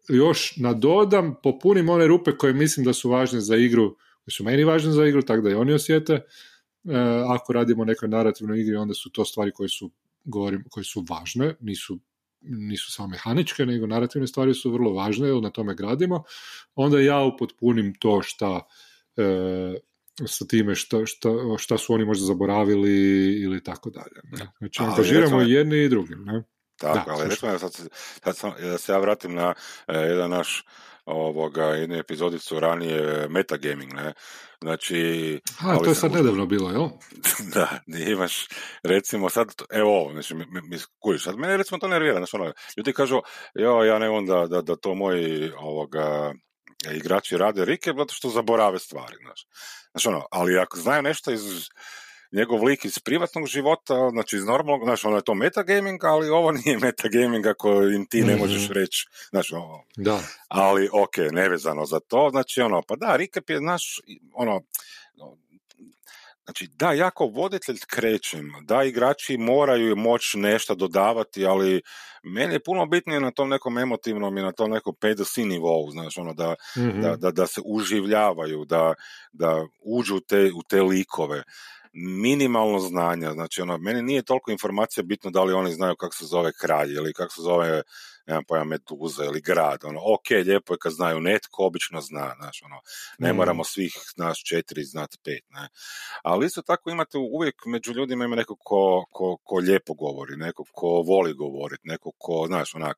još 0.08 0.56
nadodam, 0.56 1.34
popunim 1.42 1.88
one 1.88 2.06
rupe 2.06 2.32
koje 2.32 2.52
mislim 2.52 2.86
da 2.86 2.92
su 2.92 3.10
važne 3.10 3.40
za 3.40 3.56
igru, 3.56 3.96
koje 4.24 4.32
su 4.32 4.44
meni 4.44 4.64
važne 4.64 4.92
za 4.92 5.06
igru, 5.06 5.22
tako 5.22 5.42
da 5.42 5.50
i 5.50 5.54
oni 5.54 5.72
osjete. 5.72 6.12
E, 6.12 6.22
ako 7.28 7.52
radimo 7.52 7.84
nekoj 7.84 8.08
narativnoj 8.08 8.60
igri, 8.60 8.76
onda 8.76 8.94
su 8.94 9.10
to 9.10 9.24
stvari 9.24 9.52
koje 9.52 9.68
su, 9.68 9.90
govorim, 10.26 10.64
koje 10.70 10.84
su 10.84 11.04
važne, 11.08 11.54
nisu 11.60 11.98
nisu 12.48 12.92
samo 12.92 13.08
mehaničke, 13.08 13.66
nego 13.66 13.86
narativne 13.86 14.26
stvari 14.26 14.54
su 14.54 14.70
vrlo 14.70 14.92
važne, 14.92 15.28
jer 15.28 15.42
na 15.42 15.50
tome 15.50 15.74
gradimo, 15.74 16.22
onda 16.74 17.00
ja 17.00 17.22
upotpunim 17.22 17.94
to 17.98 18.22
šta 18.22 18.60
e, 19.16 19.74
sa 20.26 20.44
time 20.44 20.74
šta, 20.74 21.06
šta, 21.06 21.28
šta, 21.58 21.78
su 21.78 21.94
oni 21.94 22.04
možda 22.04 22.26
zaboravili 22.26 22.92
ili 23.42 23.62
tako 23.62 23.90
dalje. 23.90 24.46
Znači, 24.58 24.82
angažiramo 24.82 25.42
i 25.42 25.50
jedni 25.50 25.84
i 25.84 25.88
drugi. 25.88 26.14
Ne? 26.14 26.44
Tako, 26.76 27.10
da, 27.10 27.16
ali 27.16 27.28
recimo, 27.28 27.58
sad, 27.58 27.72
sad 28.24 28.36
sam, 28.36 28.52
da 28.60 28.78
se 28.78 28.92
ja 28.92 28.98
vratim 28.98 29.34
na 29.34 29.54
e, 29.86 29.96
jedan 29.96 30.30
naš 30.30 30.64
ovoga, 31.06 31.64
jednu 31.64 31.96
epizodicu 31.96 32.60
ranije 32.60 33.28
metagaming, 33.28 33.94
ne? 33.94 34.12
Znači... 34.62 35.40
A, 35.60 35.78
to 35.78 35.88
je 35.88 35.94
sad 35.94 36.12
nedavno 36.12 36.46
bilo, 36.46 36.70
jel? 36.70 36.88
da, 37.54 37.80
imaš, 38.10 38.46
recimo 38.82 39.30
sad, 39.30 39.48
evo, 39.70 40.08
znači, 40.12 40.34
mi, 40.34 40.44
mi 41.04 41.18
sad 41.18 41.38
mene 41.38 41.56
recimo 41.56 41.78
to 41.78 41.88
nervira, 41.88 42.16
znači, 42.16 42.36
ono, 42.36 42.52
ljudi 42.76 42.92
kažu, 42.92 43.20
jo, 43.54 43.84
ja 43.84 43.98
ne 43.98 44.08
onda 44.08 44.46
da, 44.46 44.62
da 44.62 44.76
to 44.76 44.94
moji, 44.94 45.50
ovoga, 45.58 46.34
igrači 46.94 47.36
rade 47.36 47.64
rike, 47.64 47.92
zato 47.98 48.14
što 48.14 48.28
zaborave 48.28 48.78
stvari, 48.78 49.16
znaš. 49.24 49.46
Znači, 49.90 50.08
ono, 50.08 50.26
ali 50.30 50.58
ako 50.58 50.78
znaju 50.78 51.02
nešto 51.02 51.32
iz 51.32 51.68
njegov 52.36 52.64
lik 52.64 52.84
iz 52.84 52.98
privatnog 52.98 53.46
života, 53.46 53.94
znači 54.10 54.36
iz 54.36 54.44
normalnog, 54.44 54.84
znači 54.84 55.06
ono 55.06 55.16
je 55.16 55.24
to 55.24 55.34
metagaming, 55.34 56.04
ali 56.04 56.28
ovo 56.28 56.52
nije 56.52 56.78
metagaming 56.86 57.46
ako 57.46 57.82
im 57.82 58.06
ti 58.06 58.22
ne 58.22 58.32
mhm. 58.32 58.40
možeš 58.40 58.68
reći, 58.68 59.06
znači 59.30 59.54
ovo. 59.54 59.84
Da. 59.96 60.20
Ali 60.48 60.88
ok, 60.92 61.16
nevezano 61.32 61.84
za 61.84 62.00
to, 62.00 62.28
znači 62.30 62.60
ono, 62.60 62.82
pa 62.88 62.96
da, 62.96 63.16
recap 63.16 63.50
je 63.50 63.60
naš, 63.60 64.00
ono, 64.34 64.60
Znači, 66.46 66.68
da, 66.78 66.92
jako 66.92 67.26
voditelj 67.26 67.76
krećem, 67.86 68.52
da, 68.62 68.84
igrači 68.84 69.36
moraju 69.36 69.96
moći 69.96 70.38
nešto 70.38 70.74
dodavati, 70.74 71.46
ali 71.46 71.82
meni 72.22 72.54
je 72.54 72.62
puno 72.62 72.86
bitnije 72.86 73.20
na 73.20 73.30
tom 73.30 73.48
nekom 73.48 73.78
emotivnom 73.78 74.38
i 74.38 74.42
na 74.42 74.52
tom 74.52 74.70
nekom 74.70 74.94
P2C 74.94 75.48
nivou, 75.48 75.90
znaš, 75.90 76.18
ono, 76.18 76.34
da, 76.34 76.54
mm 76.76 77.00
da, 77.02 77.16
da, 77.16 77.30
da, 77.30 77.46
se 77.46 77.60
uživljavaju, 77.64 78.64
da, 78.64 78.94
da 79.32 79.66
uđu 79.84 80.20
te, 80.20 80.50
u 80.54 80.62
te 80.68 80.82
likove. 80.82 81.42
Minimalno 81.96 82.78
znanja, 82.78 83.32
znači 83.32 83.62
ono, 83.62 83.78
meni 83.78 84.02
nije 84.02 84.22
toliko 84.22 84.50
informacija 84.50 85.04
bitno 85.04 85.30
da 85.30 85.42
li 85.42 85.52
oni 85.52 85.72
znaju 85.72 85.96
kako 85.96 86.14
se 86.14 86.24
zove 86.24 86.52
kralj 86.60 86.92
ili 86.92 87.12
kako 87.12 87.32
se 87.32 87.42
zove 87.42 87.82
nemam 88.26 88.44
pojma, 88.44 88.64
Meduza 88.64 89.24
ili 89.24 89.40
grad, 89.40 89.84
ono, 89.84 90.00
ok, 90.14 90.30
lijepo 90.30 90.74
je 90.74 90.78
kad 90.80 90.92
znaju 90.92 91.20
netko, 91.20 91.66
obično 91.66 92.00
zna, 92.00 92.34
znaš, 92.40 92.62
ono, 92.62 92.80
ne 93.18 93.32
mm. 93.32 93.36
moramo 93.36 93.64
svih 93.64 93.94
nas 94.16 94.38
četiri 94.38 94.84
znati 94.84 95.16
pet, 95.24 95.44
ne, 95.50 95.68
ali 96.22 96.46
isto 96.46 96.62
tako 96.62 96.90
imate 96.90 97.18
uvijek 97.18 97.54
među 97.66 97.92
ljudima 97.92 98.24
ima 98.24 98.36
neko 98.36 98.56
ko, 98.64 99.04
ko, 99.10 99.36
ko 99.44 99.56
lijepo 99.56 99.94
govori, 99.94 100.36
neko 100.36 100.64
ko 100.72 100.88
voli 100.88 101.34
govoriti, 101.34 101.82
neko 101.84 102.10
ko, 102.18 102.44
znaš, 102.46 102.74
onak, 102.74 102.96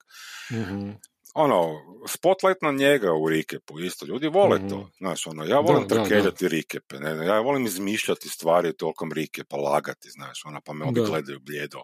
mm 0.51 1.18
ono, 1.39 1.81
spotlight 2.09 2.63
na 2.63 2.73
njega 2.73 3.13
u 3.13 3.29
rikepu, 3.29 3.81
isto, 3.81 4.07
ljudi 4.07 4.29
vole 4.29 4.59
to, 4.69 4.77
mhm. 4.77 4.87
znaš, 4.99 5.27
ono, 5.27 5.45
ja 5.45 5.61
volim 5.61 5.89
trkeljati 5.89 6.49
rikepe, 6.49 6.99
ne, 6.99 7.27
ja 7.27 7.41
volim 7.41 7.67
izmišljati 7.67 8.29
stvari 8.29 8.77
tokom 8.77 9.13
rikepa, 9.13 9.57
lagati, 9.57 10.11
znaš, 10.11 10.43
ona, 10.45 10.61
pa 10.61 10.73
me 10.73 10.85
oni 10.85 11.01
gledaju 11.11 11.41
bljedo, 11.41 11.83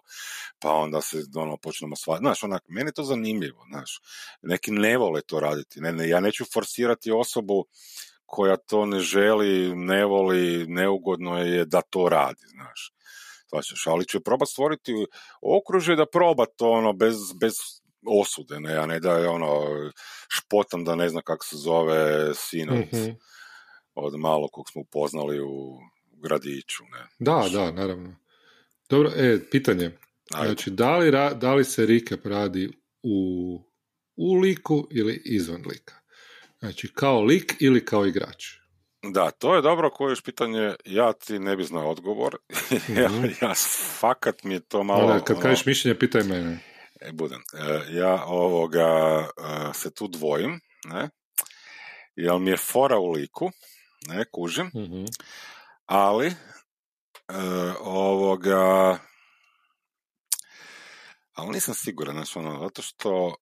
pa 0.59 0.71
onda 0.71 1.01
se, 1.01 1.23
ono, 1.35 1.57
počnemo 1.57 1.95
sva, 1.95 2.17
znaš, 2.17 2.43
onak, 2.43 2.63
meni 2.67 2.87
je 2.87 2.93
to 2.93 3.03
zanimljivo, 3.03 3.65
znaš, 3.69 4.01
neki 4.41 4.71
ne 4.71 4.97
vole 4.97 5.21
to 5.21 5.39
raditi, 5.39 5.81
ne, 5.81 5.91
ne, 5.91 6.09
ja 6.09 6.19
neću 6.19 6.45
forsirati 6.53 7.11
osobu 7.11 7.65
koja 8.25 8.57
to 8.57 8.85
ne 8.85 8.99
želi, 8.99 9.75
ne 9.75 10.05
voli, 10.05 10.65
neugodno 10.67 11.37
je 11.37 11.65
da 11.65 11.81
to 11.81 12.09
radi, 12.09 12.45
znaš, 12.47 12.91
ali 13.85 14.05
ću 14.05 14.21
probati 14.21 14.51
stvoriti 14.51 14.93
okružje 15.41 15.95
da 15.95 16.05
proba 16.05 16.45
to 16.45 16.71
ono 16.71 16.93
bez, 16.93 17.15
bez 17.39 17.53
osude, 18.07 18.59
ne, 18.59 18.77
a 18.77 18.85
ne 18.85 18.99
da 18.99 19.17
je 19.17 19.27
ono 19.27 19.65
špotam 20.27 20.83
da 20.83 20.95
ne 20.95 21.09
zna 21.09 21.21
kako 21.21 21.45
se 21.45 21.57
zove 21.57 22.33
sin 22.35 22.69
od, 22.69 22.93
mm 22.93 23.15
od 23.95 24.19
malog 24.19 24.49
kog 24.51 24.69
smo 24.69 24.81
upoznali 24.81 25.39
u 25.39 25.79
gradiću, 26.23 26.83
ne. 26.83 27.07
Da, 27.19 27.49
da, 27.53 27.71
naravno. 27.71 28.15
Dobro, 28.89 29.11
e, 29.15 29.39
pitanje. 29.51 29.91
Znači, 30.29 30.71
da 30.71 30.97
li, 30.97 31.11
da 31.35 31.53
li 31.53 31.63
se 31.63 31.85
Rikep 31.85 32.25
radi 32.25 32.69
u, 33.03 33.59
u 34.15 34.33
liku 34.33 34.87
ili 34.91 35.21
izvan 35.25 35.63
lika? 35.69 35.93
Znači, 36.59 36.93
kao 36.93 37.21
lik 37.21 37.55
ili 37.59 37.85
kao 37.85 38.05
igrač? 38.05 38.45
Da, 39.03 39.31
to 39.31 39.55
je 39.55 39.61
dobro 39.61 39.89
koje 39.89 40.11
još 40.11 40.23
pitanje, 40.23 40.75
ja 40.85 41.13
ti 41.13 41.39
ne 41.39 41.55
bi 41.55 41.63
znao 41.63 41.89
odgovor, 41.89 42.37
ja, 43.01 43.09
mhm. 43.09 43.25
ja 43.41 43.53
fakat 43.99 44.43
mi 44.43 44.53
je 44.53 44.59
to 44.59 44.83
malo... 44.83 45.07
Da, 45.07 45.19
kad 45.19 45.37
ono, 45.37 45.43
kažeš 45.43 45.65
mišljenje, 45.65 45.99
pitaj 45.99 46.23
mene. 46.23 46.59
E, 47.05 47.11
budem. 47.11 47.41
E, 47.53 47.93
ja 47.93 48.25
ovoga 48.25 48.87
e, 48.89 49.73
se 49.73 49.93
tu 49.93 50.07
dvojim, 50.07 50.59
ne? 50.85 51.09
Jel 52.15 52.39
mi 52.39 52.51
je 52.51 52.57
fora 52.57 52.99
u 52.99 53.11
liku, 53.11 53.51
ne, 54.07 54.25
kužim, 54.31 54.65
mm 54.65 55.05
ali 55.85 56.27
e, 56.27 56.33
ovoga 57.79 58.97
ali 61.33 61.51
nisam 61.53 61.73
siguran, 61.73 62.15
znači 62.15 62.39
ono, 62.39 62.59
zato 62.59 62.81
što 62.81 63.35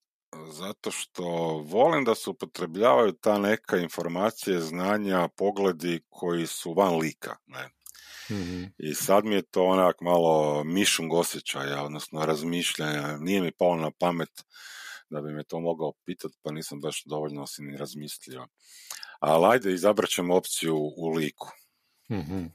zato 0.52 0.92
što 0.92 1.24
volim 1.66 2.04
da 2.04 2.16
se 2.16 2.30
upotrebljavaju 2.30 3.12
ta 3.12 3.38
neka 3.38 3.78
informacije, 3.78 4.60
znanja, 4.60 5.28
pogledi 5.28 6.02
koji 6.10 6.48
su 6.48 6.74
van 6.74 6.98
lika, 6.98 7.36
ne. 7.46 7.70
Mhm. 8.32 8.64
I 8.78 8.94
sad 8.94 9.26
mi 9.26 9.36
je 9.36 9.42
to 9.42 9.64
onak 9.64 10.02
malo 10.02 10.64
mišung 10.64 11.14
osjećaja, 11.14 11.84
odnosno 11.84 12.26
razmišljanja. 12.26 13.18
Nije 13.18 13.42
mi 13.42 13.52
palo 13.52 13.76
na 13.76 13.92
pamet 13.92 14.30
da 15.10 15.22
bi 15.22 15.34
me 15.34 15.44
to 15.44 15.60
mogao 15.60 15.94
pitati, 16.06 16.38
pa 16.44 16.52
nisam 16.52 16.82
baš 16.82 17.04
dovoljno 17.06 17.48
si 17.48 17.62
ni 17.62 17.78
razmislio. 17.78 18.48
Ali 19.20 19.46
ajde, 19.46 19.74
izabrat 19.74 20.10
ćemo 20.10 20.36
opciju 20.36 20.76
u 20.98 21.10
liku. 21.10 21.50
mm 22.10 22.46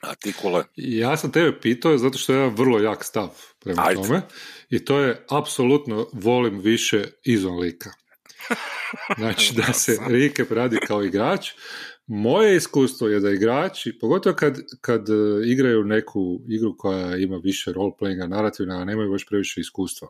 A 0.00 0.14
ti 0.14 0.32
kule? 0.32 0.64
Ja 0.76 1.16
sam 1.16 1.32
tebe 1.32 1.60
pitao 1.60 1.98
zato 1.98 2.18
što 2.18 2.32
ja 2.32 2.48
vrlo 2.48 2.78
jak 2.78 3.04
stav 3.04 3.28
prema 3.58 3.82
ajde. 3.86 4.02
tome 4.02 4.22
i 4.70 4.84
to 4.84 5.00
je 5.00 5.26
apsolutno 5.30 6.08
volim 6.12 6.58
više 6.58 7.04
izvan 7.22 7.58
lika. 7.58 7.90
Znači 9.18 9.54
da 9.54 9.72
se 9.72 9.98
Rike 10.08 10.44
radi 10.50 10.76
kao 10.86 11.02
igrač, 11.02 11.50
moje 12.06 12.56
iskustvo 12.56 13.08
je 13.08 13.20
da 13.20 13.30
igrači, 13.30 13.98
pogotovo 14.00 14.36
kad, 14.36 14.58
kad 14.80 15.08
e, 15.08 15.12
igraju 15.46 15.84
neku 15.84 16.40
igru 16.48 16.76
koja 16.78 17.16
ima 17.16 17.36
više 17.36 17.72
role-playinga, 17.72 18.28
narativna, 18.28 18.80
a 18.80 18.84
nemaju 18.84 19.10
baš 19.10 19.26
previše 19.26 19.60
iskustva 19.60 20.08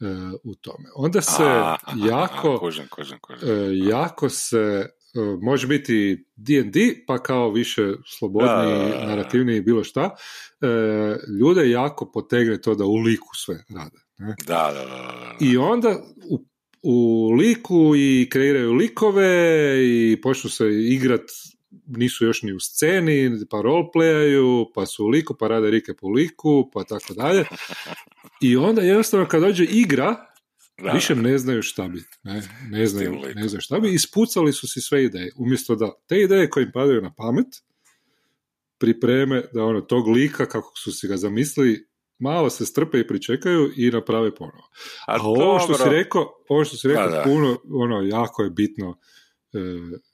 uh, 0.00 0.08
u 0.44 0.54
tome. 0.54 0.88
Onda 0.94 1.20
se 1.20 1.42
a, 1.42 1.76
jako, 2.08 2.58
kožem, 2.58 2.86
kožem, 2.90 3.18
kožem. 3.20 3.48
Uh, 3.48 3.88
jako 3.88 4.28
se, 4.28 4.86
uh, 5.14 5.42
može 5.42 5.66
biti 5.66 6.24
D&D, 6.36 7.04
pa 7.06 7.18
kao 7.18 7.50
više 7.50 7.92
slobodniji, 8.18 8.90
da, 8.90 9.06
narativniji, 9.06 9.60
bilo 9.60 9.84
šta, 9.84 10.16
ljude 11.40 11.70
jako 11.70 12.10
potegne 12.12 12.60
to 12.60 12.74
da 12.74 12.84
u 12.84 12.96
liku 12.96 13.28
sve 13.34 13.64
rade. 13.68 13.98
Ne? 14.18 14.34
Da, 14.46 14.72
da, 14.74 14.84
da, 14.84 15.36
I 15.40 15.56
onda 15.56 16.02
u 16.30 16.44
u 16.82 17.30
liku 17.30 17.92
i 17.96 18.28
kreiraju 18.30 18.72
likove 18.72 19.76
i 19.86 20.20
počnu 20.22 20.50
se 20.50 20.64
igrat 20.70 21.30
nisu 21.86 22.24
još 22.24 22.42
ni 22.42 22.52
u 22.52 22.60
sceni, 22.60 23.30
pa 23.50 23.56
roleplayaju, 23.56 24.66
pa 24.74 24.86
su 24.86 25.04
u 25.04 25.08
liku, 25.08 25.34
pa 25.34 25.48
rade 25.48 25.70
rike 25.70 25.94
po 25.94 26.08
liku, 26.08 26.70
pa 26.72 26.84
tako 26.84 27.14
dalje. 27.14 27.44
I 28.40 28.56
onda 28.56 28.82
jednostavno 28.82 29.28
kad 29.28 29.42
dođe 29.42 29.64
igra, 29.64 30.26
više 30.94 31.14
ne 31.14 31.38
znaju 31.38 31.62
šta 31.62 31.88
bi. 31.88 32.02
Ne, 32.22 32.42
ne, 32.70 32.86
znaju, 32.86 33.12
ne 33.34 33.48
znaju 33.48 33.60
šta 33.60 33.80
bi. 33.80 33.94
Ispucali 33.94 34.52
su 34.52 34.68
si 34.68 34.80
sve 34.80 35.04
ideje. 35.04 35.32
Umjesto 35.36 35.76
da 35.76 35.92
te 36.06 36.20
ideje 36.20 36.50
koje 36.50 36.64
im 36.64 36.72
padaju 36.72 37.02
na 37.02 37.14
pamet, 37.14 37.46
pripreme 38.78 39.42
da 39.52 39.64
ono 39.64 39.80
tog 39.80 40.08
lika 40.08 40.46
kako 40.46 40.72
su 40.76 40.92
si 40.92 41.08
ga 41.08 41.16
zamislili 41.16 41.89
malo 42.20 42.50
se 42.50 42.66
strpe 42.66 43.00
i 43.00 43.06
pričekaju 43.06 43.72
i 43.76 43.90
naprave 43.90 44.34
ponovo. 44.34 44.68
A, 45.06 45.14
A 45.14 45.22
ovo 45.22 45.58
što 45.58 45.74
si 45.74 45.88
rekao, 45.88 46.28
ovo 46.48 46.64
što 46.64 46.76
si 46.76 46.88
rekao 46.88 47.22
puno, 47.24 47.56
ono, 47.70 48.02
jako 48.02 48.42
je 48.42 48.50
bitno 48.50 48.98
e, 49.52 49.58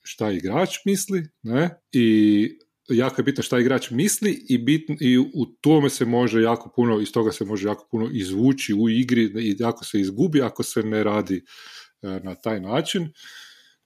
šta 0.02 0.30
igrač 0.30 0.76
misli, 0.84 1.28
ne, 1.42 1.82
i 1.92 2.48
jako 2.88 3.20
je 3.20 3.24
bitno 3.24 3.42
šta 3.42 3.58
igrač 3.58 3.90
misli 3.90 4.44
i, 4.48 4.58
bitno, 4.58 4.96
i 5.00 5.18
u 5.18 5.46
tome 5.60 5.90
se 5.90 6.04
može 6.04 6.42
jako 6.42 6.72
puno, 6.76 7.00
iz 7.00 7.12
toga 7.12 7.32
se 7.32 7.44
može 7.44 7.68
jako 7.68 7.88
puno 7.90 8.08
izvući 8.12 8.74
u 8.74 8.88
igri 8.88 9.22
i 9.24 9.56
jako 9.58 9.84
se 9.84 10.00
izgubi 10.00 10.42
ako 10.42 10.62
se 10.62 10.82
ne 10.82 11.04
radi 11.04 11.44
e, 12.02 12.20
na 12.22 12.34
taj 12.34 12.60
način. 12.60 13.12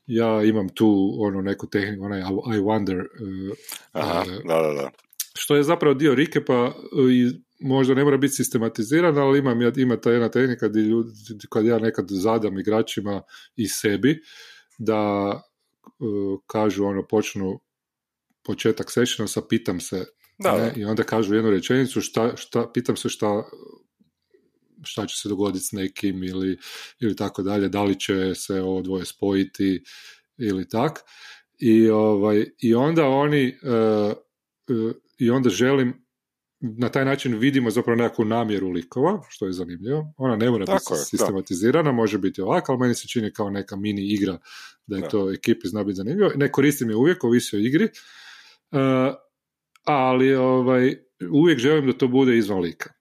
Ja 0.07 0.43
imam 0.43 0.69
tu 0.69 1.17
ono 1.19 1.41
neku 1.41 1.67
tehniku, 1.67 2.05
onaj 2.05 2.21
I 2.21 2.61
wonder. 2.61 2.99
Uh, 3.01 3.57
Aha, 3.93 4.25
da, 4.49 4.63
da, 4.63 4.73
da. 4.73 4.91
Što 5.35 5.57
je 5.57 5.63
zapravo 5.63 5.95
dio 5.95 6.15
rikepa 6.15 6.73
i 7.11 7.31
možda 7.61 7.95
ne 7.95 8.05
mora 8.05 8.17
biti 8.17 8.35
sistematiziran, 8.35 9.19
ali 9.19 9.39
imam, 9.39 9.59
ima 9.77 9.97
ta 9.97 10.11
jedna 10.11 10.29
tehnika 10.29 10.69
gdje 10.69 10.81
ljudi, 10.81 11.13
kad 11.51 11.67
ja 11.67 11.79
nekad 11.79 12.07
zadam 12.09 12.59
igračima 12.59 13.23
i 13.57 13.69
sebi, 13.69 14.21
da 14.79 15.33
uh, 15.99 16.41
kažu 16.47 16.85
ono, 16.85 17.07
počnu 17.07 17.61
početak 18.45 18.91
sessiona 18.91 19.29
sa 19.29 19.43
pitam 19.49 19.81
se 19.81 20.05
da, 20.39 20.57
ne? 20.57 20.73
i 20.77 20.85
onda 20.85 21.03
kažu 21.03 21.35
jednu 21.35 21.51
rečenicu 21.51 22.01
šta, 22.01 22.37
šta, 22.37 22.71
pitam 22.75 22.97
se 22.97 23.09
šta 23.09 23.45
šta 24.83 25.07
će 25.07 25.17
se 25.17 25.29
dogoditi 25.29 25.65
s 25.65 25.73
nekim 25.73 26.25
ili, 26.25 26.59
ili 27.01 27.17
tako 27.17 27.43
dalje, 27.43 27.69
da 27.69 27.83
li 27.83 28.01
će 28.01 28.35
se 28.35 28.63
ovo 28.63 28.83
dvoje 28.83 29.05
spojiti 29.05 29.83
ili 30.39 30.69
tak. 30.69 31.01
I, 31.59 31.91
ovaj, 31.91 32.47
i 32.59 32.75
onda 32.75 33.07
oni 33.07 33.59
uh, 33.63 34.13
uh, 34.77 34.93
i 35.19 35.31
onda 35.31 35.51
želim 35.51 36.07
na 36.61 36.89
taj 36.89 37.05
način 37.05 37.39
vidimo 37.39 37.71
zapravo 37.71 37.97
nekakvu 37.97 38.25
namjeru 38.25 38.69
likova, 38.69 39.23
što 39.29 39.47
je 39.47 39.53
zanimljivo. 39.53 40.15
Ona 40.17 40.37
ne 40.37 40.51
mora 40.51 40.65
biti 40.65 41.05
sistematizirana, 41.05 41.93
može 41.93 42.19
biti 42.19 42.43
ovako, 42.43 42.73
ali 42.73 42.81
meni 42.81 42.95
se 42.95 43.09
čini 43.09 43.33
kao 43.33 43.51
neka 43.51 43.77
mini 43.77 44.13
igra 44.13 44.39
da 44.87 44.97
je 44.97 45.09
to 45.09 45.33
ekipi 45.33 45.69
zna 45.69 45.85
biti 45.85 45.97
zanimljivo. 45.97 46.31
Ne 46.37 46.53
koristim 46.53 46.91
je 46.91 46.97
uvijek, 46.97 47.25
ovisi 47.25 47.57
o 47.57 47.59
igri, 47.59 47.85
uh, 47.85 49.15
ali 49.85 50.35
ovaj, 50.35 50.97
uvijek 51.33 51.59
želim 51.59 51.87
da 51.87 51.99
to 51.99 52.09
bude 52.09 52.39
izvan 52.39 52.61
lika. 52.61 52.93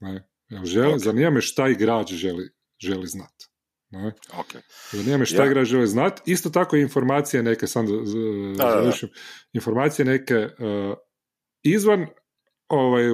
Ne? 0.00 0.28
Želim, 0.64 0.98
Zanima 0.98 1.30
me 1.30 1.40
šta 1.40 1.68
igrač 1.68 2.12
želi, 2.12 2.50
želi 2.80 3.06
znati. 3.06 3.46
Ne? 3.90 4.12
Okay. 4.32 4.60
Zanima 4.92 5.16
me 5.16 5.26
šta 5.26 5.42
ja. 5.42 5.46
igrač 5.46 5.68
želi 5.68 5.86
znati. 5.86 6.22
Isto 6.32 6.50
tako 6.50 6.76
informacije 6.76 7.42
neke, 7.42 7.66
sam 7.66 7.86
da, 8.56 8.92
informacije 9.52 10.04
neke 10.04 10.34
uh, 10.34 10.96
izvan 11.62 12.06
ovaj, 12.68 13.04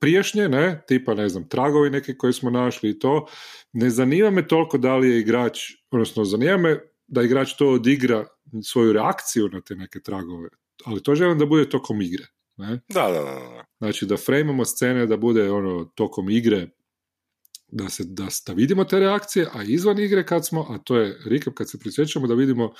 priješnje, 0.00 0.48
ne, 0.48 0.82
tipa, 0.88 1.14
ne 1.14 1.28
znam, 1.28 1.48
tragovi 1.48 1.90
neki 1.90 2.18
koji 2.18 2.32
smo 2.32 2.50
našli 2.50 2.90
i 2.90 2.98
to, 2.98 3.26
ne 3.72 3.90
zanima 3.90 4.30
me 4.30 4.48
toliko 4.48 4.78
da 4.78 4.96
li 4.96 5.10
je 5.10 5.20
igrač, 5.20 5.58
odnosno 5.90 6.24
zanima 6.24 6.56
me 6.56 6.78
da 7.06 7.22
igrač 7.22 7.56
to 7.56 7.68
odigra 7.68 8.26
svoju 8.64 8.92
reakciju 8.92 9.48
na 9.48 9.60
te 9.60 9.76
neke 9.76 10.00
tragove, 10.00 10.48
ali 10.84 11.02
to 11.02 11.14
želim 11.14 11.38
da 11.38 11.46
bude 11.46 11.68
tokom 11.68 12.02
igre. 12.02 12.24
Ne? 12.56 12.80
Da, 12.88 13.08
da, 13.08 13.20
da. 13.20 13.64
Znači 13.78 14.06
da 14.06 14.16
frejmamo 14.16 14.64
scene 14.64 15.06
da 15.06 15.16
bude 15.16 15.50
ono 15.50 15.84
tokom 15.84 16.30
igre 16.30 16.68
da, 17.68 17.88
se, 17.88 18.04
da, 18.06 18.26
da 18.46 18.52
vidimo 18.52 18.84
te 18.84 19.00
reakcije, 19.00 19.46
a 19.52 19.62
izvan 19.62 19.98
igre 19.98 20.26
kad 20.26 20.46
smo, 20.46 20.66
a 20.68 20.78
to 20.78 20.96
je 20.96 21.18
recap 21.26 21.54
kad 21.54 21.70
se 21.70 21.78
prisjećamo 21.78 22.26
da 22.26 22.34
vidimo 22.34 22.74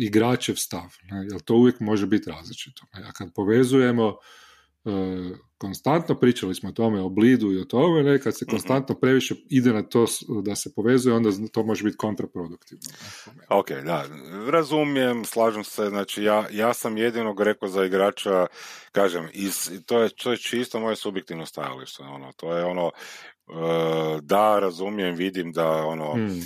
igračev 0.00 0.54
stav, 0.54 0.94
ne, 1.10 1.26
jer 1.30 1.40
to 1.40 1.54
uvijek 1.54 1.80
može 1.80 2.06
biti 2.06 2.30
različito. 2.30 2.86
A 2.92 3.12
kad 3.12 3.34
povezujemo 3.34 4.16
konstantno, 5.58 6.20
pričali 6.20 6.54
smo 6.54 6.68
o 6.68 6.72
tome, 6.72 7.00
o 7.00 7.08
blidu 7.08 7.52
i 7.52 7.60
o 7.60 7.64
tome, 7.64 8.02
ne, 8.02 8.18
kad 8.18 8.38
se 8.38 8.44
mhm. 8.44 8.50
konstantno 8.50 8.94
previše 8.94 9.34
ide 9.50 9.72
na 9.72 9.82
to 9.82 10.06
da 10.42 10.56
se 10.56 10.74
povezuje, 10.74 11.16
onda 11.16 11.30
to 11.52 11.62
može 11.62 11.84
biti 11.84 11.96
kontraproduktivno. 11.96 12.82
Ok, 13.48 13.70
da, 13.70 14.04
razumijem, 14.50 15.24
slažem 15.24 15.64
se, 15.64 15.88
znači 15.88 16.22
ja, 16.22 16.46
ja 16.50 16.74
sam 16.74 16.96
jedinog 16.96 17.40
rekao 17.40 17.68
za 17.68 17.84
igrača, 17.84 18.46
kažem, 18.92 19.28
iz, 19.32 19.70
to, 19.86 20.02
je, 20.02 20.08
to 20.08 20.30
je 20.30 20.36
čisto 20.36 20.80
moje 20.80 20.96
subjektivno 20.96 21.46
stajalište, 21.46 22.02
ono, 22.02 22.32
to 22.32 22.56
je 22.56 22.64
ono, 22.64 22.90
e, 22.90 24.20
da, 24.22 24.58
razumijem, 24.58 25.14
vidim 25.14 25.52
da, 25.52 25.68
ono, 25.68 26.12
hmm. 26.12 26.42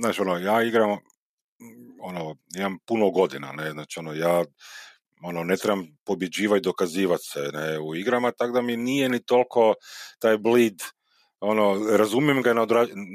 znači, 0.00 0.20
ono, 0.20 0.38
ja 0.38 0.62
igram, 0.62 0.98
ono, 2.00 2.36
imam 2.56 2.78
puno 2.86 3.10
godina, 3.10 3.52
ne, 3.52 3.70
znači, 3.70 3.98
ono, 3.98 4.12
ja 4.12 4.44
ono, 5.22 5.44
ne 5.44 5.56
trebam 5.56 5.86
pobjeđivati, 6.04 6.62
dokazivati 6.62 7.24
se 7.24 7.40
ne, 7.52 7.78
u 7.78 7.94
igrama, 7.94 8.30
tako 8.30 8.52
da 8.52 8.62
mi 8.62 8.76
nije 8.76 9.08
ni 9.08 9.22
toliko 9.22 9.74
taj 10.18 10.38
bleed, 10.38 10.82
ono, 11.40 11.96
razumijem 11.96 12.42
ga 12.42 12.54
na, 12.54 12.66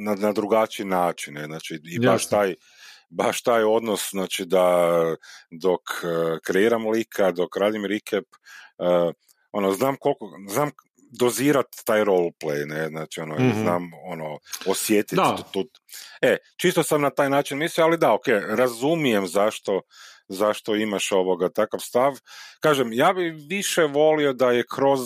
na, 0.06 0.16
na 0.16 0.32
drugačiji 0.32 0.86
način, 0.86 1.34
ne, 1.34 1.46
znači, 1.46 1.80
i 1.84 2.00
baš 2.00 2.30
taj, 2.30 2.56
baš 3.10 3.42
taj 3.42 3.64
odnos, 3.64 4.10
znači 4.12 4.46
da 4.46 4.98
dok 5.52 5.82
uh, 5.82 6.38
kreiram 6.44 6.88
lika, 6.88 7.32
dok 7.32 7.58
radim 7.58 7.86
recap, 7.86 8.26
uh, 8.78 9.14
ono, 9.52 9.72
znam 9.74 9.96
koliko, 10.00 10.30
znam 10.50 10.72
dozirat 11.20 11.68
taj 11.86 12.04
roleplay, 12.04 12.66
ne, 12.66 12.88
znači 12.88 13.22
ono, 13.22 13.36
mm-hmm. 13.36 13.62
znam 13.62 13.92
ono, 14.06 14.40
osjetiti 14.66 15.22
tu, 15.54 15.70
E, 16.22 16.38
čisto 16.58 16.84
sam 16.84 17.02
na 17.02 17.10
taj 17.10 17.30
način 17.30 17.58
mislio, 17.58 17.86
ali 17.86 17.98
da, 17.98 18.14
ok, 18.14 18.28
razumijem 18.48 19.28
zašto 19.28 19.82
zašto 20.28 20.76
imaš 20.76 21.12
ovoga 21.12 21.50
takav 21.50 21.80
stav. 21.80 22.20
Kažem, 22.60 22.94
ja 22.94 23.14
bi 23.14 23.30
više 23.30 23.84
volio 23.84 24.34
da 24.34 24.52
je 24.52 24.64
kroz 24.76 25.00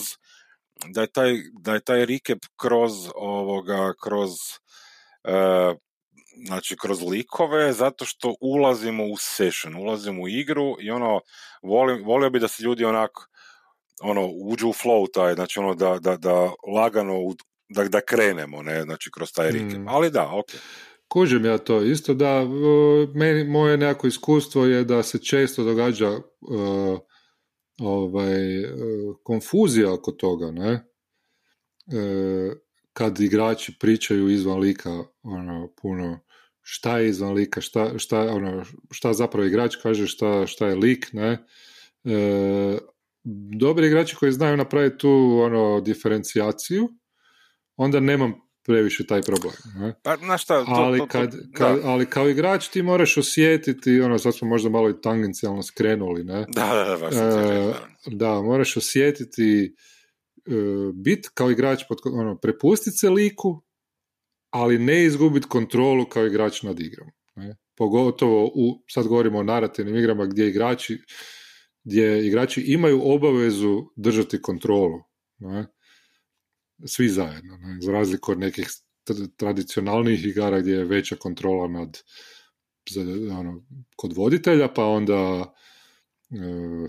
da 0.86 1.02
je 1.02 1.08
taj, 1.08 1.38
da 1.54 1.74
je 1.74 1.80
taj 1.80 2.06
recap 2.06 2.40
kroz 2.56 2.94
ovoga, 3.16 3.94
kroz 4.04 4.32
uh, 5.24 5.78
znači 6.48 6.76
kroz 6.82 7.02
likove, 7.02 7.74
zato 7.74 8.06
što 8.06 8.36
ulazimo 8.42 9.06
u 9.06 9.18
session, 9.18 9.76
ulazimo 9.76 10.22
u 10.24 10.28
igru 10.28 10.76
i 10.80 10.92
ono, 10.92 11.22
volim, 11.62 12.04
volio 12.06 12.30
bi 12.30 12.40
da 12.40 12.48
se 12.48 12.64
ljudi 12.64 12.86
onako 12.86 13.26
ono, 14.02 14.28
uđu 14.28 14.68
u 14.68 14.74
flow 14.74 15.12
taj, 15.14 15.34
znači 15.34 15.60
ono 15.60 15.76
da, 15.76 16.00
da, 16.00 16.18
da 16.18 16.52
lagano 16.76 17.14
da, 17.70 17.84
da 17.84 18.02
krenemo, 18.02 18.62
ne, 18.62 18.82
znači 18.82 19.12
kroz 19.12 19.32
taj 19.34 19.52
recap. 19.52 19.80
Mm. 19.80 19.88
Ali 19.88 20.12
da, 20.12 20.30
ok. 20.36 20.52
Kužim 21.10 21.46
ja 21.46 21.58
to 21.58 21.82
isto, 21.82 22.14
da 22.14 22.46
meni, 23.16 23.44
moje 23.44 23.78
nekako 23.78 24.08
iskustvo 24.08 24.66
je 24.66 24.84
da 24.84 25.04
se 25.04 25.20
često 25.20 25.64
događa 25.64 26.10
uh, 26.10 27.00
ovaj, 27.80 28.64
uh, 28.64 28.70
konfuzija 29.24 29.94
oko 29.94 30.12
toga, 30.12 30.52
ne? 30.52 30.74
Uh, 30.74 32.54
kad 32.94 33.20
igrači 33.20 33.78
pričaju 33.80 34.30
izvan 34.30 34.60
lika 34.60 35.04
ono, 35.24 35.74
puno 35.82 36.20
šta 36.62 37.00
je 37.00 37.10
izvan 37.10 37.34
lika, 37.34 37.62
šta, 37.62 37.98
šta, 37.98 38.20
ono, 38.20 38.64
šta 38.92 39.14
zapravo 39.14 39.46
igrač 39.48 39.76
kaže, 39.76 40.08
šta, 40.08 40.48
šta 40.48 40.68
je 40.68 40.76
lik, 40.76 41.10
ne? 41.14 41.46
dobri 43.60 43.88
igrači 43.88 44.16
koji 44.16 44.32
znaju 44.32 44.58
napraviti 44.58 44.98
tu 44.98 45.40
ono, 45.42 45.82
diferencijaciju, 45.82 46.90
onda 47.76 48.00
nemam 48.00 48.34
previše 48.66 49.06
taj 49.08 49.22
problem. 49.22 49.54
Ne? 49.76 49.94
Pa, 50.04 50.16
na 50.16 50.38
šta, 50.38 50.66
to, 50.66 50.72
ali, 50.72 51.08
kad, 51.08 51.36
kad, 51.54 51.80
ali 51.84 52.06
kao 52.06 52.30
igrač 52.30 52.68
ti 52.68 52.82
moraš 52.82 53.18
osjetiti, 53.18 54.02
ono, 54.02 54.18
sad 54.18 54.36
smo 54.36 54.48
možda 54.48 54.70
malo 54.70 54.90
i 54.90 55.02
tangencijalno 55.02 55.64
skrenuli, 55.64 56.24
ne? 56.24 56.46
Da, 56.56 56.98
da, 57.00 57.10
da, 57.10 57.24
e, 57.24 57.74
da, 58.06 58.42
moraš 58.42 58.78
osjetiti 58.78 59.76
e, 60.46 60.52
bit 60.94 61.30
kao 61.34 61.52
igrač, 61.52 61.84
pod, 61.88 61.98
ono, 62.06 62.38
prepustiti 62.38 62.98
se 62.98 63.10
liku, 63.10 63.62
ali 64.50 64.80
ne 64.80 65.04
izgubiti 65.04 65.48
kontrolu 65.48 66.06
kao 66.06 66.26
igrač 66.26 66.64
nad 66.64 66.80
igrom. 66.80 67.08
Ne? 67.36 67.56
Pogotovo 67.78 68.46
u, 68.46 68.84
sad 68.90 69.08
govorimo 69.08 69.40
o 69.40 69.44
narativnim 69.44 69.96
igrama 69.96 70.26
gdje 70.26 70.48
igrači 70.48 71.00
gdje 71.84 72.28
igrači 72.28 72.62
imaju 72.62 73.02
obavezu 73.04 73.84
držati 73.96 74.42
kontrolu. 74.42 75.00
Ne? 75.40 75.68
Svi 76.86 77.10
zajedno, 77.10 77.58
ne? 77.58 77.78
za 77.82 77.92
razliku 77.92 78.32
od 78.32 78.40
nekih 78.40 78.70
tradicionalnih 79.38 80.26
igara 80.26 80.60
gdje 80.60 80.74
je 80.74 80.86
veća 80.86 81.16
kontrola 81.16 81.68
nad 81.68 81.98
ono, 83.40 83.66
kod 83.96 84.14
voditelja, 84.14 84.68
pa 84.74 84.86
onda 84.86 85.54
e, 86.32 86.36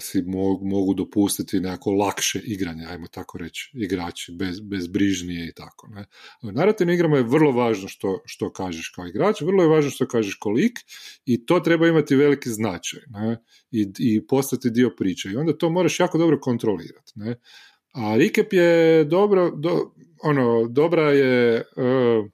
si 0.01 0.23
mogu, 0.23 0.67
mogu 0.67 0.95
dopustiti 0.95 1.61
nekako 1.61 1.91
lakše 1.91 2.41
igranje, 2.45 2.87
ajmo 2.87 3.07
tako 3.07 3.39
reći, 3.39 3.71
igrači, 3.75 4.33
bez, 4.33 4.61
bezbrižnije 4.61 5.49
i 5.49 5.53
tako. 5.53 5.89
Ne? 5.89 6.07
U 6.43 6.53
narativnim 6.53 6.95
igrama 6.95 7.17
je 7.17 7.23
vrlo 7.23 7.53
važno 7.53 7.89
što, 7.89 8.23
što 8.27 8.53
kažeš 8.53 8.89
kao 8.89 9.07
igrač, 9.07 9.41
vrlo 9.41 9.63
je 9.63 9.69
važno 9.69 9.91
što 9.91 10.09
kažeš 10.09 10.35
kolik 10.35 10.79
i 11.25 11.47
to 11.47 11.61
treba 11.61 11.89
imati 11.89 12.17
veliki 12.17 12.51
značaj 12.51 13.01
ne? 13.07 13.43
I, 13.71 13.93
i 13.99 14.27
postati 14.27 14.71
dio 14.71 14.91
priče 14.99 15.31
i 15.31 15.37
onda 15.37 15.59
to 15.59 15.71
moraš 15.71 16.01
jako 16.01 16.19
dobro 16.19 16.41
kontrolirati. 16.41 17.13
Ne? 17.15 17.37
A 17.93 18.17
recap 18.17 18.53
je 18.53 19.05
dobro, 19.05 19.51
do, 19.51 19.93
ono, 20.23 20.67
dobra 20.69 21.11
je 21.11 21.65
uh, 21.77 22.31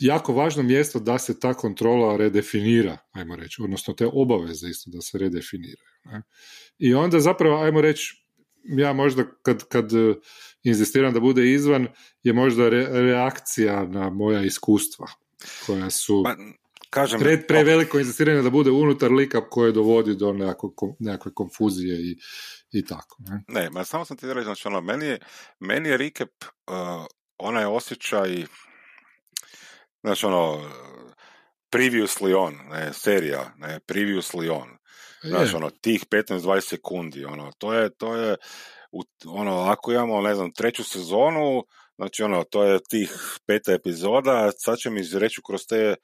jako 0.00 0.32
važno 0.32 0.62
mjesto 0.62 1.00
da 1.00 1.18
se 1.18 1.40
ta 1.40 1.54
kontrola 1.54 2.16
redefinira, 2.16 2.98
ajmo 3.12 3.36
reći, 3.36 3.62
odnosno 3.62 3.94
te 3.94 4.06
obaveze 4.12 4.68
isto 4.68 4.90
da 4.90 5.00
se 5.00 5.18
redefiniraju. 5.18 5.90
Ne? 6.04 6.22
I 6.78 6.94
onda 6.94 7.20
zapravo, 7.20 7.62
ajmo 7.62 7.80
reći, 7.80 8.24
ja 8.64 8.92
možda 8.92 9.24
kad, 9.42 9.68
kad 9.68 9.92
e, 9.92 10.14
inzistiram 10.62 11.12
da 11.12 11.20
bude 11.20 11.52
izvan, 11.52 11.86
je 12.22 12.32
možda 12.32 12.68
reakcija 12.68 13.84
na 13.84 14.10
moja 14.10 14.42
iskustva 14.42 15.06
koja 15.66 15.90
su 15.90 16.22
pa, 16.24 16.36
kažem, 16.90 17.20
pre, 17.20 17.42
preveliko 17.48 17.98
inzistiranje 17.98 18.42
da 18.42 18.50
bude 18.50 18.70
unutar 18.70 19.12
lika 19.12 19.50
koje 19.50 19.72
dovodi 19.72 20.14
do 20.14 20.32
nekakve 20.98 21.34
konfuzije 21.34 21.96
i, 22.00 22.18
i 22.72 22.84
tako. 22.84 23.16
Ne, 23.18 23.44
ne 23.48 23.70
ma 23.70 23.84
samo 23.84 24.04
sam 24.04 24.16
ti 24.16 24.34
reći, 24.34 24.44
znači 24.44 24.68
ono, 24.68 24.80
meni 24.80 25.06
je, 25.06 25.18
meni 25.60 25.88
je 25.88 25.96
recap 25.96 26.30
uh, 26.66 27.06
onaj 27.38 27.64
osjećaj 27.64 28.44
znači 30.02 30.26
ono 30.26 30.70
previously 31.70 32.34
on, 32.34 32.54
ne, 32.70 32.92
serija, 32.92 33.52
ne, 33.56 33.80
previously 33.86 34.50
on. 34.50 34.80
Znači, 35.22 35.56
ono, 35.56 35.70
tih 35.70 36.04
15-20 36.10 36.60
sekundi, 36.60 37.24
ono, 37.24 37.52
to 37.58 37.74
je, 37.74 37.90
to 37.90 38.16
je, 38.16 38.36
ono, 39.26 39.60
ako 39.60 39.92
imamo, 39.92 40.20
ne 40.20 40.34
znam, 40.34 40.52
treću 40.52 40.84
sezonu, 40.84 41.64
znači, 41.96 42.22
ono, 42.22 42.44
to 42.44 42.64
je 42.64 42.78
tih 42.90 43.10
peta 43.46 43.72
epizoda, 43.72 44.50
sad 44.58 44.78
će 44.78 44.90
mi 44.90 45.00
izreći 45.00 45.40
kroz 45.46 45.60
te, 45.68 45.94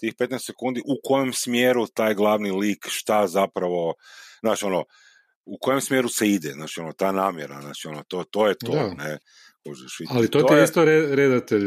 tih 0.00 0.14
15 0.14 0.46
sekundi, 0.46 0.80
u 0.80 1.00
kojem 1.04 1.32
smjeru 1.32 1.86
taj 1.86 2.14
glavni 2.14 2.50
lik, 2.50 2.86
šta 2.88 3.26
zapravo, 3.26 3.94
znači, 4.40 4.64
ono, 4.64 4.84
u 5.46 5.58
kojem 5.60 5.80
smjeru 5.80 6.08
se 6.08 6.28
ide, 6.28 6.52
znači 6.52 6.80
ono, 6.80 6.92
ta 6.92 7.12
namjera, 7.12 7.60
znači 7.60 7.88
ono, 7.88 8.02
to, 8.08 8.24
to 8.24 8.48
je 8.48 8.54
to, 8.54 8.72
da. 8.72 8.94
ne, 8.94 9.18
Ali 10.10 10.30
to, 10.30 10.42
to 10.42 10.56
je 10.56 10.64
isto 10.64 10.84
redatelj 11.14 11.64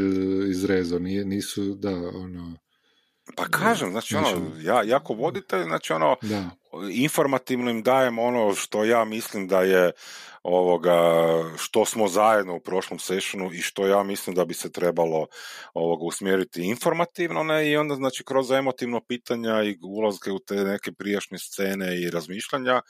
izrezo, 0.50 1.00
nije, 1.00 1.26
nisu, 1.26 1.76
da, 1.76 1.90
ono... 2.14 2.58
Pa 3.36 3.46
kažem, 3.46 3.92
znači, 3.92 4.16
ono, 4.16 4.28
ono, 4.28 4.52
ja, 4.62 4.84
jako 4.84 5.14
voditelj, 5.14 5.64
znači 5.64 5.94
ono, 5.94 6.16
da. 6.22 6.50
informativno 6.92 7.72
im 7.72 7.84
dajem 7.84 8.20
ono 8.20 8.56
što 8.56 8.84
ja 8.84 9.06
mislim 9.06 9.48
da 9.48 9.62
je 9.62 9.92
ovoga, 10.44 11.00
što 11.58 11.86
smo 11.86 12.08
zajedno 12.08 12.56
u 12.56 12.60
prošlom 12.60 13.00
sessionu 13.00 13.54
i 13.54 13.62
što 13.62 13.88
ja 13.88 14.04
mislim 14.04 14.36
da 14.36 14.46
bi 14.46 14.54
se 14.54 14.72
trebalo 14.72 15.28
ovoga, 15.74 16.04
usmjeriti 16.06 16.62
informativno, 16.62 17.44
ne, 17.44 17.70
i 17.70 17.78
onda 17.78 17.96
znači 17.96 18.24
kroz 18.24 18.52
emotivno 18.52 19.02
pitanja 19.08 19.64
i 19.64 19.78
ulazke 19.84 20.32
u 20.32 20.40
te 20.40 20.56
neke 20.56 20.92
prijašnje 20.92 21.38
scene 21.38 22.02
i 22.02 22.10
razmišljanja, 22.10 22.82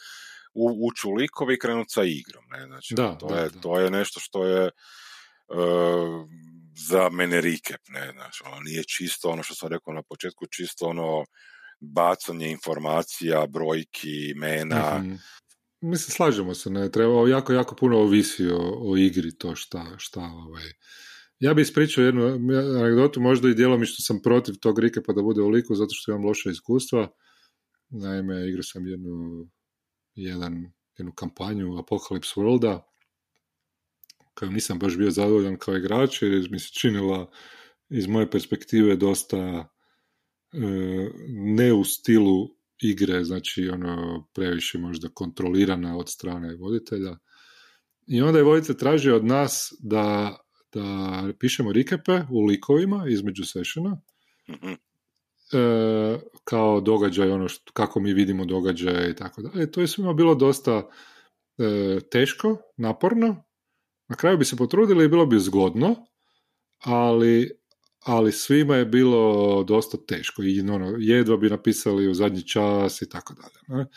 u, 0.54 0.88
ući 0.88 1.08
u 1.08 1.14
likovi 1.14 1.54
i 1.54 1.60
krenuti 1.60 1.94
sa 1.94 2.04
igrom. 2.04 2.44
Ne? 2.50 2.66
Znači, 2.66 2.94
da, 2.94 3.18
to, 3.18 3.36
je, 3.36 3.50
to 3.62 3.80
je 3.80 3.92
nešto 3.92 4.20
što 4.20 4.46
je 4.46 4.64
uh, 4.66 6.28
za 6.90 7.10
mene 7.10 7.42
recap. 7.42 7.82
Ne? 7.90 8.12
Znači, 8.12 8.44
ono 8.46 8.60
nije 8.60 8.84
čisto 8.84 9.30
ono 9.30 9.44
što 9.44 9.56
sam 9.56 9.70
rekao 9.70 9.94
na 9.94 10.02
početku, 10.10 10.46
čisto 10.52 10.86
ono 10.86 11.26
bacanje 11.80 12.52
informacija, 12.52 13.48
brojki, 13.48 14.32
imena. 14.36 14.98
mm 15.00 15.18
Mislim, 15.82 16.12
slažemo 16.12 16.54
se, 16.54 16.70
ne, 16.70 16.92
treba, 16.92 17.30
jako, 17.30 17.54
jako 17.54 17.76
puno 17.76 17.98
ovisi 17.98 18.48
o, 18.48 18.92
o 18.92 18.98
igri 18.98 19.38
to 19.38 19.56
šta, 19.56 19.86
šta 19.98 20.20
ovaj. 20.22 20.64
Ja 21.40 21.54
bi 21.54 21.62
ispričao 21.62 22.04
jednu 22.04 22.26
anegdotu, 22.80 23.22
možda 23.22 23.50
i 23.50 23.54
djelomično 23.54 23.96
sam 24.00 24.22
protiv 24.22 24.56
tog 24.62 24.80
recapa 24.80 25.14
da 25.14 25.22
bude 25.22 25.42
u 25.42 25.50
liku, 25.50 25.76
zato 25.76 25.90
što 25.94 26.12
imam 26.12 26.26
loša 26.26 26.50
iskustva. 26.50 27.08
Naime, 27.90 28.48
igrao 28.50 28.64
sam 28.64 28.88
jednu 28.88 29.46
jedan, 30.18 30.72
jednu 30.98 31.12
kampanju 31.12 31.78
Apocalypse 31.78 32.34
Worlda 32.36 32.80
koju 34.34 34.52
nisam 34.52 34.80
baš 34.80 34.98
bio 34.98 35.12
zadovoljan 35.12 35.58
kao 35.58 35.78
igrač 35.78 36.22
jer 36.22 36.48
mi 36.52 36.60
se 36.60 36.70
činila 36.74 37.32
iz 37.90 38.08
moje 38.08 38.32
perspektive 38.32 38.96
dosta 38.96 39.70
ne 41.30 41.74
u 41.74 41.84
stilu 41.84 42.50
igre, 42.82 43.24
znači 43.24 43.70
ono 43.70 44.26
previše 44.34 44.78
možda 44.78 45.10
kontrolirana 45.10 45.98
od 45.98 46.10
strane 46.10 46.56
voditelja. 46.56 47.18
I 48.08 48.22
onda 48.22 48.40
je 48.40 48.44
voditelj 48.44 48.78
tražio 48.78 49.16
od 49.16 49.26
nas 49.26 49.74
da, 49.80 50.38
da 50.74 51.30
pišemo 51.40 51.72
rikepe 51.72 52.22
u 52.32 52.46
likovima 52.46 53.06
između 53.10 53.44
sessiona, 53.46 54.02
e, 54.48 54.76
kao 56.44 56.82
događaj, 56.82 57.32
ono 57.32 57.48
što, 57.48 57.72
kako 57.74 58.00
mi 58.00 58.14
vidimo 58.14 58.46
događaje 58.46 59.12
i 59.12 59.16
tako 59.16 59.42
dalje. 59.42 59.72
To 59.72 59.82
je 59.82 59.88
svima 59.88 60.14
bilo 60.14 60.36
dosta 60.36 60.90
e, 61.58 62.00
teško, 62.12 62.58
naporno. 62.78 63.44
Na 64.08 64.16
kraju 64.16 64.38
bi 64.38 64.46
se 64.46 64.56
potrudili 64.56 65.06
i 65.06 65.10
bilo 65.10 65.26
bi 65.26 65.40
zgodno, 65.40 65.96
ali, 66.84 67.52
ali 68.06 68.32
svima 68.32 68.76
je 68.76 68.86
bilo 68.86 69.64
dosta 69.64 69.98
teško 70.08 70.44
i 70.44 70.62
ono, 70.62 70.96
jedva 71.00 71.38
bi 71.38 71.50
napisali 71.50 72.08
u 72.08 72.14
zadnji 72.14 72.48
čas 72.48 73.02
i 73.02 73.10
tako 73.10 73.34
dalje. 73.34 73.80
ne. 73.80 73.88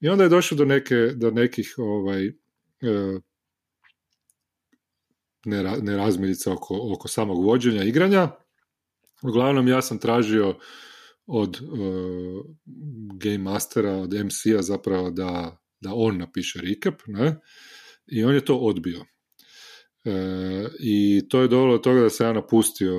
I 0.00 0.08
onda 0.08 0.24
je 0.24 0.28
došlo 0.30 0.56
do, 0.56 0.64
neke, 0.64 0.94
do 0.94 1.30
nekih 1.30 1.74
ovaj, 1.78 2.26
e, 2.26 2.32
nera- 5.44 5.82
nerazmirica 5.82 6.52
oko, 6.52 6.92
oko 6.94 7.08
samog 7.08 7.44
vođenja 7.44 7.84
igranja. 7.84 8.30
Uglavnom 9.28 9.68
ja 9.68 9.82
sam 9.82 9.98
tražio 9.98 10.54
od 11.26 11.60
uh, 11.62 12.44
Game 13.14 13.38
Mastera, 13.38 13.92
od 13.92 14.12
MC-a 14.14 14.62
zapravo 14.62 15.10
da, 15.10 15.56
da 15.80 15.90
on 15.94 16.18
napiše 16.18 16.60
recap, 16.60 17.02
ne? 17.06 17.40
I 18.06 18.24
on 18.24 18.34
je 18.34 18.44
to 18.44 18.56
odbio. 18.56 19.04
E, 20.06 20.68
I 20.80 21.28
to 21.28 21.40
je 21.40 21.48
dovelo 21.48 21.72
do 21.72 21.78
toga 21.78 22.00
da 22.00 22.10
sam 22.10 22.26
ja 22.26 22.32
napustio 22.32 22.94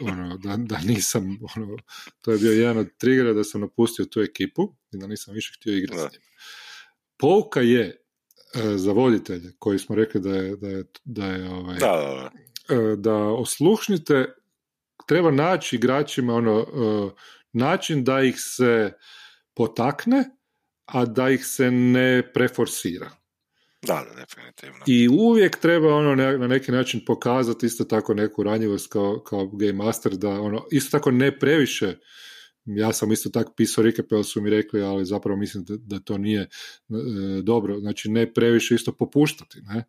ono, 0.00 0.38
da, 0.42 0.56
da 0.56 0.78
nisam, 0.86 1.38
ono, 1.56 1.76
to 2.20 2.32
je 2.32 2.38
bio 2.38 2.52
jedan 2.52 2.78
od 2.78 2.88
triggera 2.98 3.32
da 3.32 3.44
sam 3.44 3.60
napustio 3.60 4.04
tu 4.04 4.20
ekipu 4.20 4.62
i 4.92 4.98
da 4.98 5.06
nisam 5.06 5.34
više 5.34 5.52
htio 5.56 5.76
igrati 5.76 5.98
s 5.98 6.12
njima. 6.12 6.24
Pouka 7.18 7.60
je 7.60 7.84
e, 7.84 8.76
za 8.76 8.92
voditelje 8.92 9.52
koji 9.58 9.78
smo 9.78 9.94
rekli 9.94 10.20
da 10.20 10.34
je, 10.34 10.56
da 10.56 10.68
je, 10.68 10.84
da 11.04 11.26
je 11.26 11.50
ovaj, 11.50 11.78
Da, 11.78 11.86
da, 11.86 12.30
da. 12.68 12.74
e, 12.74 12.96
da 12.96 13.14
oslušnite, 13.16 14.26
treba 15.08 15.30
naći 15.30 15.76
igračima 15.76 16.34
ono, 16.34 16.60
e, 16.60 17.20
način 17.52 18.04
da 18.04 18.22
ih 18.22 18.34
se 18.38 18.92
potakne, 19.54 20.24
a 20.86 21.04
da 21.04 21.30
ih 21.30 21.46
se 21.46 21.70
ne 21.70 22.32
preforsira. 22.32 23.10
Da, 23.82 24.06
da, 24.08 24.14
definitivno. 24.20 24.84
I 24.86 25.08
uvijek 25.08 25.56
treba 25.56 25.94
ono 25.94 26.14
ne- 26.14 26.38
na 26.38 26.46
neki 26.46 26.72
način 26.72 27.04
pokazati 27.06 27.66
isto 27.66 27.84
tako 27.84 28.14
neku 28.14 28.42
ranjivost 28.42 28.92
kao, 28.92 29.22
kao 29.26 29.46
game 29.46 29.72
master, 29.72 30.12
da 30.12 30.28
ono, 30.28 30.66
isto 30.70 30.98
tako 30.98 31.10
ne 31.10 31.38
previše 31.38 31.94
ja 32.76 32.92
sam 32.92 33.12
isto 33.12 33.30
tako 33.30 33.52
pisao 33.56 33.84
ali 34.10 34.24
su 34.24 34.40
mi 34.40 34.50
rekli, 34.50 34.82
ali 34.82 35.04
zapravo 35.04 35.38
mislim 35.38 35.64
da, 35.64 35.76
da 35.76 35.98
to 35.98 36.18
nije 36.18 36.40
e, 36.40 36.48
dobro, 37.42 37.78
znači 37.80 38.10
ne 38.10 38.32
previše 38.34 38.74
isto 38.74 38.92
popuštati, 38.92 39.60
ne? 39.62 39.84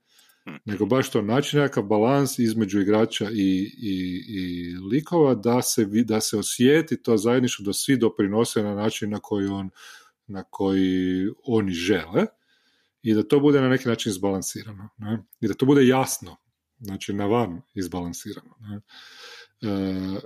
Mhm. 0.49 0.57
nego 0.65 0.85
baš 0.85 1.11
to 1.11 1.21
naći 1.21 1.57
nekakav 1.57 1.83
balans 1.83 2.39
između 2.39 2.81
igrača 2.81 3.29
i, 3.31 3.71
i, 3.77 4.23
i 4.27 4.75
likova 4.91 5.35
da 5.35 5.61
se, 5.61 5.85
da 5.85 6.21
se 6.21 6.37
osjeti 6.37 7.01
to 7.03 7.17
zajedništvo, 7.17 7.63
da 7.65 7.73
svi 7.73 7.97
doprinose 7.97 8.63
na 8.63 8.75
način 8.75 9.09
na 9.09 9.19
koji, 9.19 9.47
on, 9.47 9.69
na 10.27 10.43
koji 10.43 11.27
oni 11.45 11.71
žele 11.71 12.25
i 13.01 13.13
da 13.13 13.23
to 13.23 13.39
bude 13.39 13.61
na 13.61 13.69
neki 13.69 13.87
način 13.87 14.09
izbalansirano. 14.09 14.89
Ne? 14.97 15.23
I 15.39 15.47
da 15.47 15.53
to 15.53 15.65
bude 15.65 15.87
jasno, 15.87 16.37
znači 16.79 17.13
na 17.13 17.25
van 17.25 17.61
izbalansirano. 17.73 18.55
Ne? 18.59 18.81
E, 19.71 20.19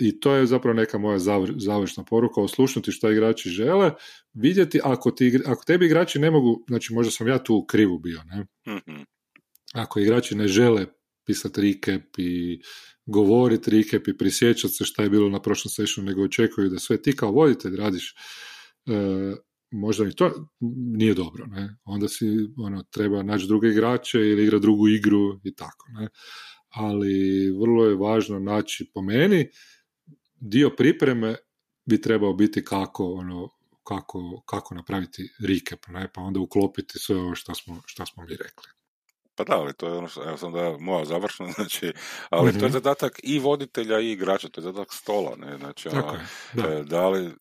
I 0.00 0.20
to 0.20 0.34
je 0.34 0.46
zapravo 0.46 0.74
neka 0.74 0.98
moja 0.98 1.18
zavr- 1.18 1.58
završna 1.58 2.04
poruka, 2.04 2.40
oslušnuti 2.40 2.92
što 2.92 3.10
igrači 3.10 3.50
žele, 3.50 3.90
vidjeti 4.32 4.80
ako, 4.84 5.10
ti, 5.10 5.40
ako 5.46 5.64
tebi 5.64 5.86
igrači 5.86 6.18
ne 6.18 6.30
mogu, 6.30 6.64
znači 6.68 6.94
možda 6.94 7.10
sam 7.10 7.28
ja 7.28 7.38
tu 7.42 7.54
u 7.54 7.66
krivu 7.66 7.98
bio, 7.98 8.22
ne? 8.24 8.46
Mhm. 8.74 9.02
Ako 9.74 10.00
igrači 10.00 10.34
ne 10.34 10.48
žele 10.48 10.86
pisati 11.26 11.60
recap 11.60 12.18
i 12.18 12.60
govoriti 13.06 13.70
recap 13.70 14.08
i 14.08 14.16
prisjećati 14.16 14.74
se 14.74 14.84
šta 14.84 15.02
je 15.02 15.10
bilo 15.10 15.28
na 15.28 15.42
prošlom 15.42 15.70
sessionu, 15.70 16.08
nego 16.08 16.24
očekuju 16.24 16.68
da 16.68 16.78
sve 16.78 17.02
ti 17.02 17.16
kao 17.16 17.32
voditelj 17.32 17.76
radiš, 17.76 18.14
e, 18.86 19.34
možda 19.70 20.04
i 20.08 20.12
to 20.12 20.48
nije 20.96 21.14
dobro. 21.14 21.46
Ne? 21.46 21.76
Onda 21.84 22.08
si 22.08 22.26
ono, 22.58 22.82
treba 22.82 23.22
naći 23.22 23.46
druge 23.46 23.68
igrače 23.68 24.18
ili 24.18 24.42
igrati 24.42 24.62
drugu 24.62 24.88
igru 24.88 25.40
i 25.44 25.54
tako. 25.54 25.86
Ne? 26.00 26.08
Ali 26.68 27.50
vrlo 27.60 27.84
je 27.84 27.96
važno 27.96 28.38
naći 28.38 28.90
po 28.94 29.02
meni 29.02 29.48
dio 30.40 30.70
pripreme 30.70 31.36
bi 31.84 32.00
trebao 32.00 32.32
biti 32.32 32.64
kako 32.64 33.12
ono 33.12 33.48
kako, 33.84 34.42
kako 34.46 34.74
napraviti 34.74 35.32
recap, 35.48 35.86
ne? 35.88 36.10
pa 36.14 36.20
onda 36.20 36.40
uklopiti 36.40 36.98
sve 36.98 37.16
ovo 37.16 37.34
što 37.34 37.54
smo, 37.54 37.82
što 37.86 38.06
smo 38.06 38.24
mi 38.24 38.30
rekli. 38.30 38.77
Pa 39.38 39.44
da, 39.44 39.56
ali 39.60 39.74
to 39.74 39.86
je 39.88 39.98
ono 39.98 40.08
što, 40.08 40.28
evo 40.28 40.36
sam 40.36 40.52
da 40.52 40.76
moja 40.80 41.04
završno, 41.04 41.46
znači, 41.56 41.92
ali 42.30 42.52
to 42.58 42.64
je 42.64 42.68
Mhm. 42.68 42.72
zadatak 42.72 43.20
i 43.22 43.38
voditelja 43.38 44.00
i 44.00 44.12
igrača, 44.12 44.48
to 44.48 44.60
je 44.60 44.64
zadatak 44.64 44.92
stola, 44.94 45.36
ne, 45.36 45.58
znači, 45.58 45.88
ono, 45.88 46.12
je, 46.12 46.20
da. 46.52 46.64
e, 46.68 46.82
da 46.84 47.08
li, 47.08 47.34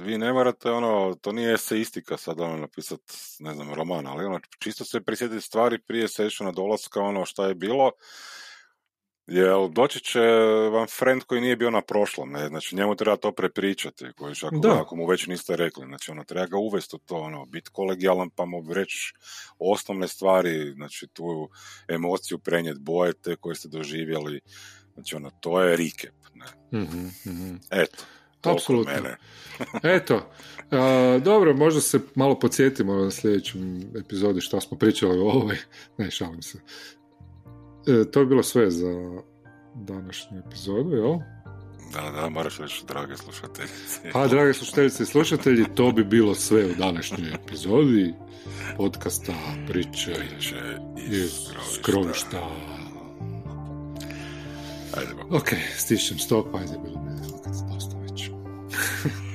vi 0.00 0.18
ne 0.18 0.32
morate, 0.32 0.70
ono, 0.70 1.14
to 1.20 1.32
nije 1.32 1.54
eseistika 1.54 2.16
sad, 2.16 2.40
ono, 2.40 2.56
napisat, 2.56 3.00
ne 3.38 3.54
znam, 3.54 3.74
roman, 3.74 4.06
ali 4.06 4.24
ono, 4.24 4.40
čisto 4.58 4.84
se 4.84 5.00
prisjetiti 5.00 5.40
stvari 5.40 5.78
prije 5.82 6.08
sessiona 6.08 6.52
dolaska, 6.52 7.00
ono, 7.00 7.24
šta 7.26 7.46
je 7.46 7.54
bilo, 7.54 7.90
Jel 9.26 9.68
doći 9.68 10.00
će 10.00 10.20
vam 10.72 10.86
friend 10.98 11.22
koji 11.22 11.40
nije 11.40 11.56
bio 11.56 11.70
na 11.70 11.82
prošlom, 11.82 12.30
ne? 12.32 12.48
znači 12.48 12.76
njemu 12.76 12.94
treba 12.96 13.16
to 13.16 13.32
prepričati, 13.32 14.04
koji 14.16 14.34
će 14.34 14.46
ako, 14.46 14.56
Da. 14.56 14.80
ako 14.80 14.96
mu 14.96 15.06
već 15.06 15.26
niste 15.26 15.56
rekli, 15.56 15.86
znači 15.86 16.10
ono, 16.10 16.24
treba 16.24 16.46
ga 16.46 16.56
uvesti 16.56 16.96
u 16.96 16.98
to, 16.98 17.16
ono, 17.16 17.46
biti 17.46 17.70
kolegijalan 17.72 18.30
pa 18.30 18.44
mu 18.44 18.72
reći 18.74 19.12
osnovne 19.58 20.08
stvari, 20.08 20.72
znači 20.72 21.06
tu 21.06 21.48
emociju 21.88 22.38
prenijeti, 22.38 22.80
boje 22.80 23.12
te 23.12 23.36
koje 23.36 23.54
ste 23.54 23.68
doživjeli, 23.68 24.40
znači 24.94 25.16
ono, 25.16 25.30
to 25.40 25.62
je 25.62 25.76
recap, 25.76 26.14
ne? 26.34 26.80
Mhm, 26.82 27.06
mhm. 27.26 27.56
Eto, 27.70 28.04
Apsolutno. 28.42 28.92
mene. 28.92 29.16
Eto, 29.96 30.30
a, 30.70 31.18
dobro, 31.24 31.54
možda 31.54 31.80
se 31.80 32.00
malo 32.14 32.38
podsjetimo 32.38 32.94
na 32.94 33.10
sljedećem 33.10 33.80
epizodi 34.00 34.40
šta 34.40 34.60
smo 34.60 34.78
pričali 34.78 35.18
o 35.18 35.24
ovoj. 35.24 35.56
Ne, 35.98 36.10
šalim 36.10 36.42
se. 36.42 36.58
E, 37.86 38.10
to 38.10 38.20
je 38.20 38.26
bilo 38.26 38.42
sve 38.42 38.70
za 38.70 39.20
današnju 39.74 40.38
epizodu, 40.46 40.96
jel? 40.96 41.18
Da, 41.92 42.20
da, 42.20 42.28
moraš 42.28 42.58
reći, 42.58 42.84
drage 42.88 43.16
slušateljice. 43.16 44.10
Pa, 44.12 44.26
drage 44.26 44.52
slušateljice 44.52 45.02
i 45.02 45.06
slušatelji, 45.06 45.64
to 45.74 45.92
bi 45.92 46.04
bilo 46.04 46.34
sve 46.34 46.66
u 46.66 46.74
današnjoj 46.78 47.34
epizodi 47.34 48.14
podcasta 48.76 49.32
Priče 49.68 50.14
Priče 50.14 50.78
iz 51.08 51.22
iz 51.22 51.32
skrovišta. 51.74 52.48
Ajde. 54.96 55.12
Ok, 55.30 55.48
stišem 55.76 56.18
stop, 56.18 56.54
ajde, 56.54 56.78
bilo 56.84 57.00
mi 57.02 57.10
je. 57.10 57.16
ok. 59.10 59.25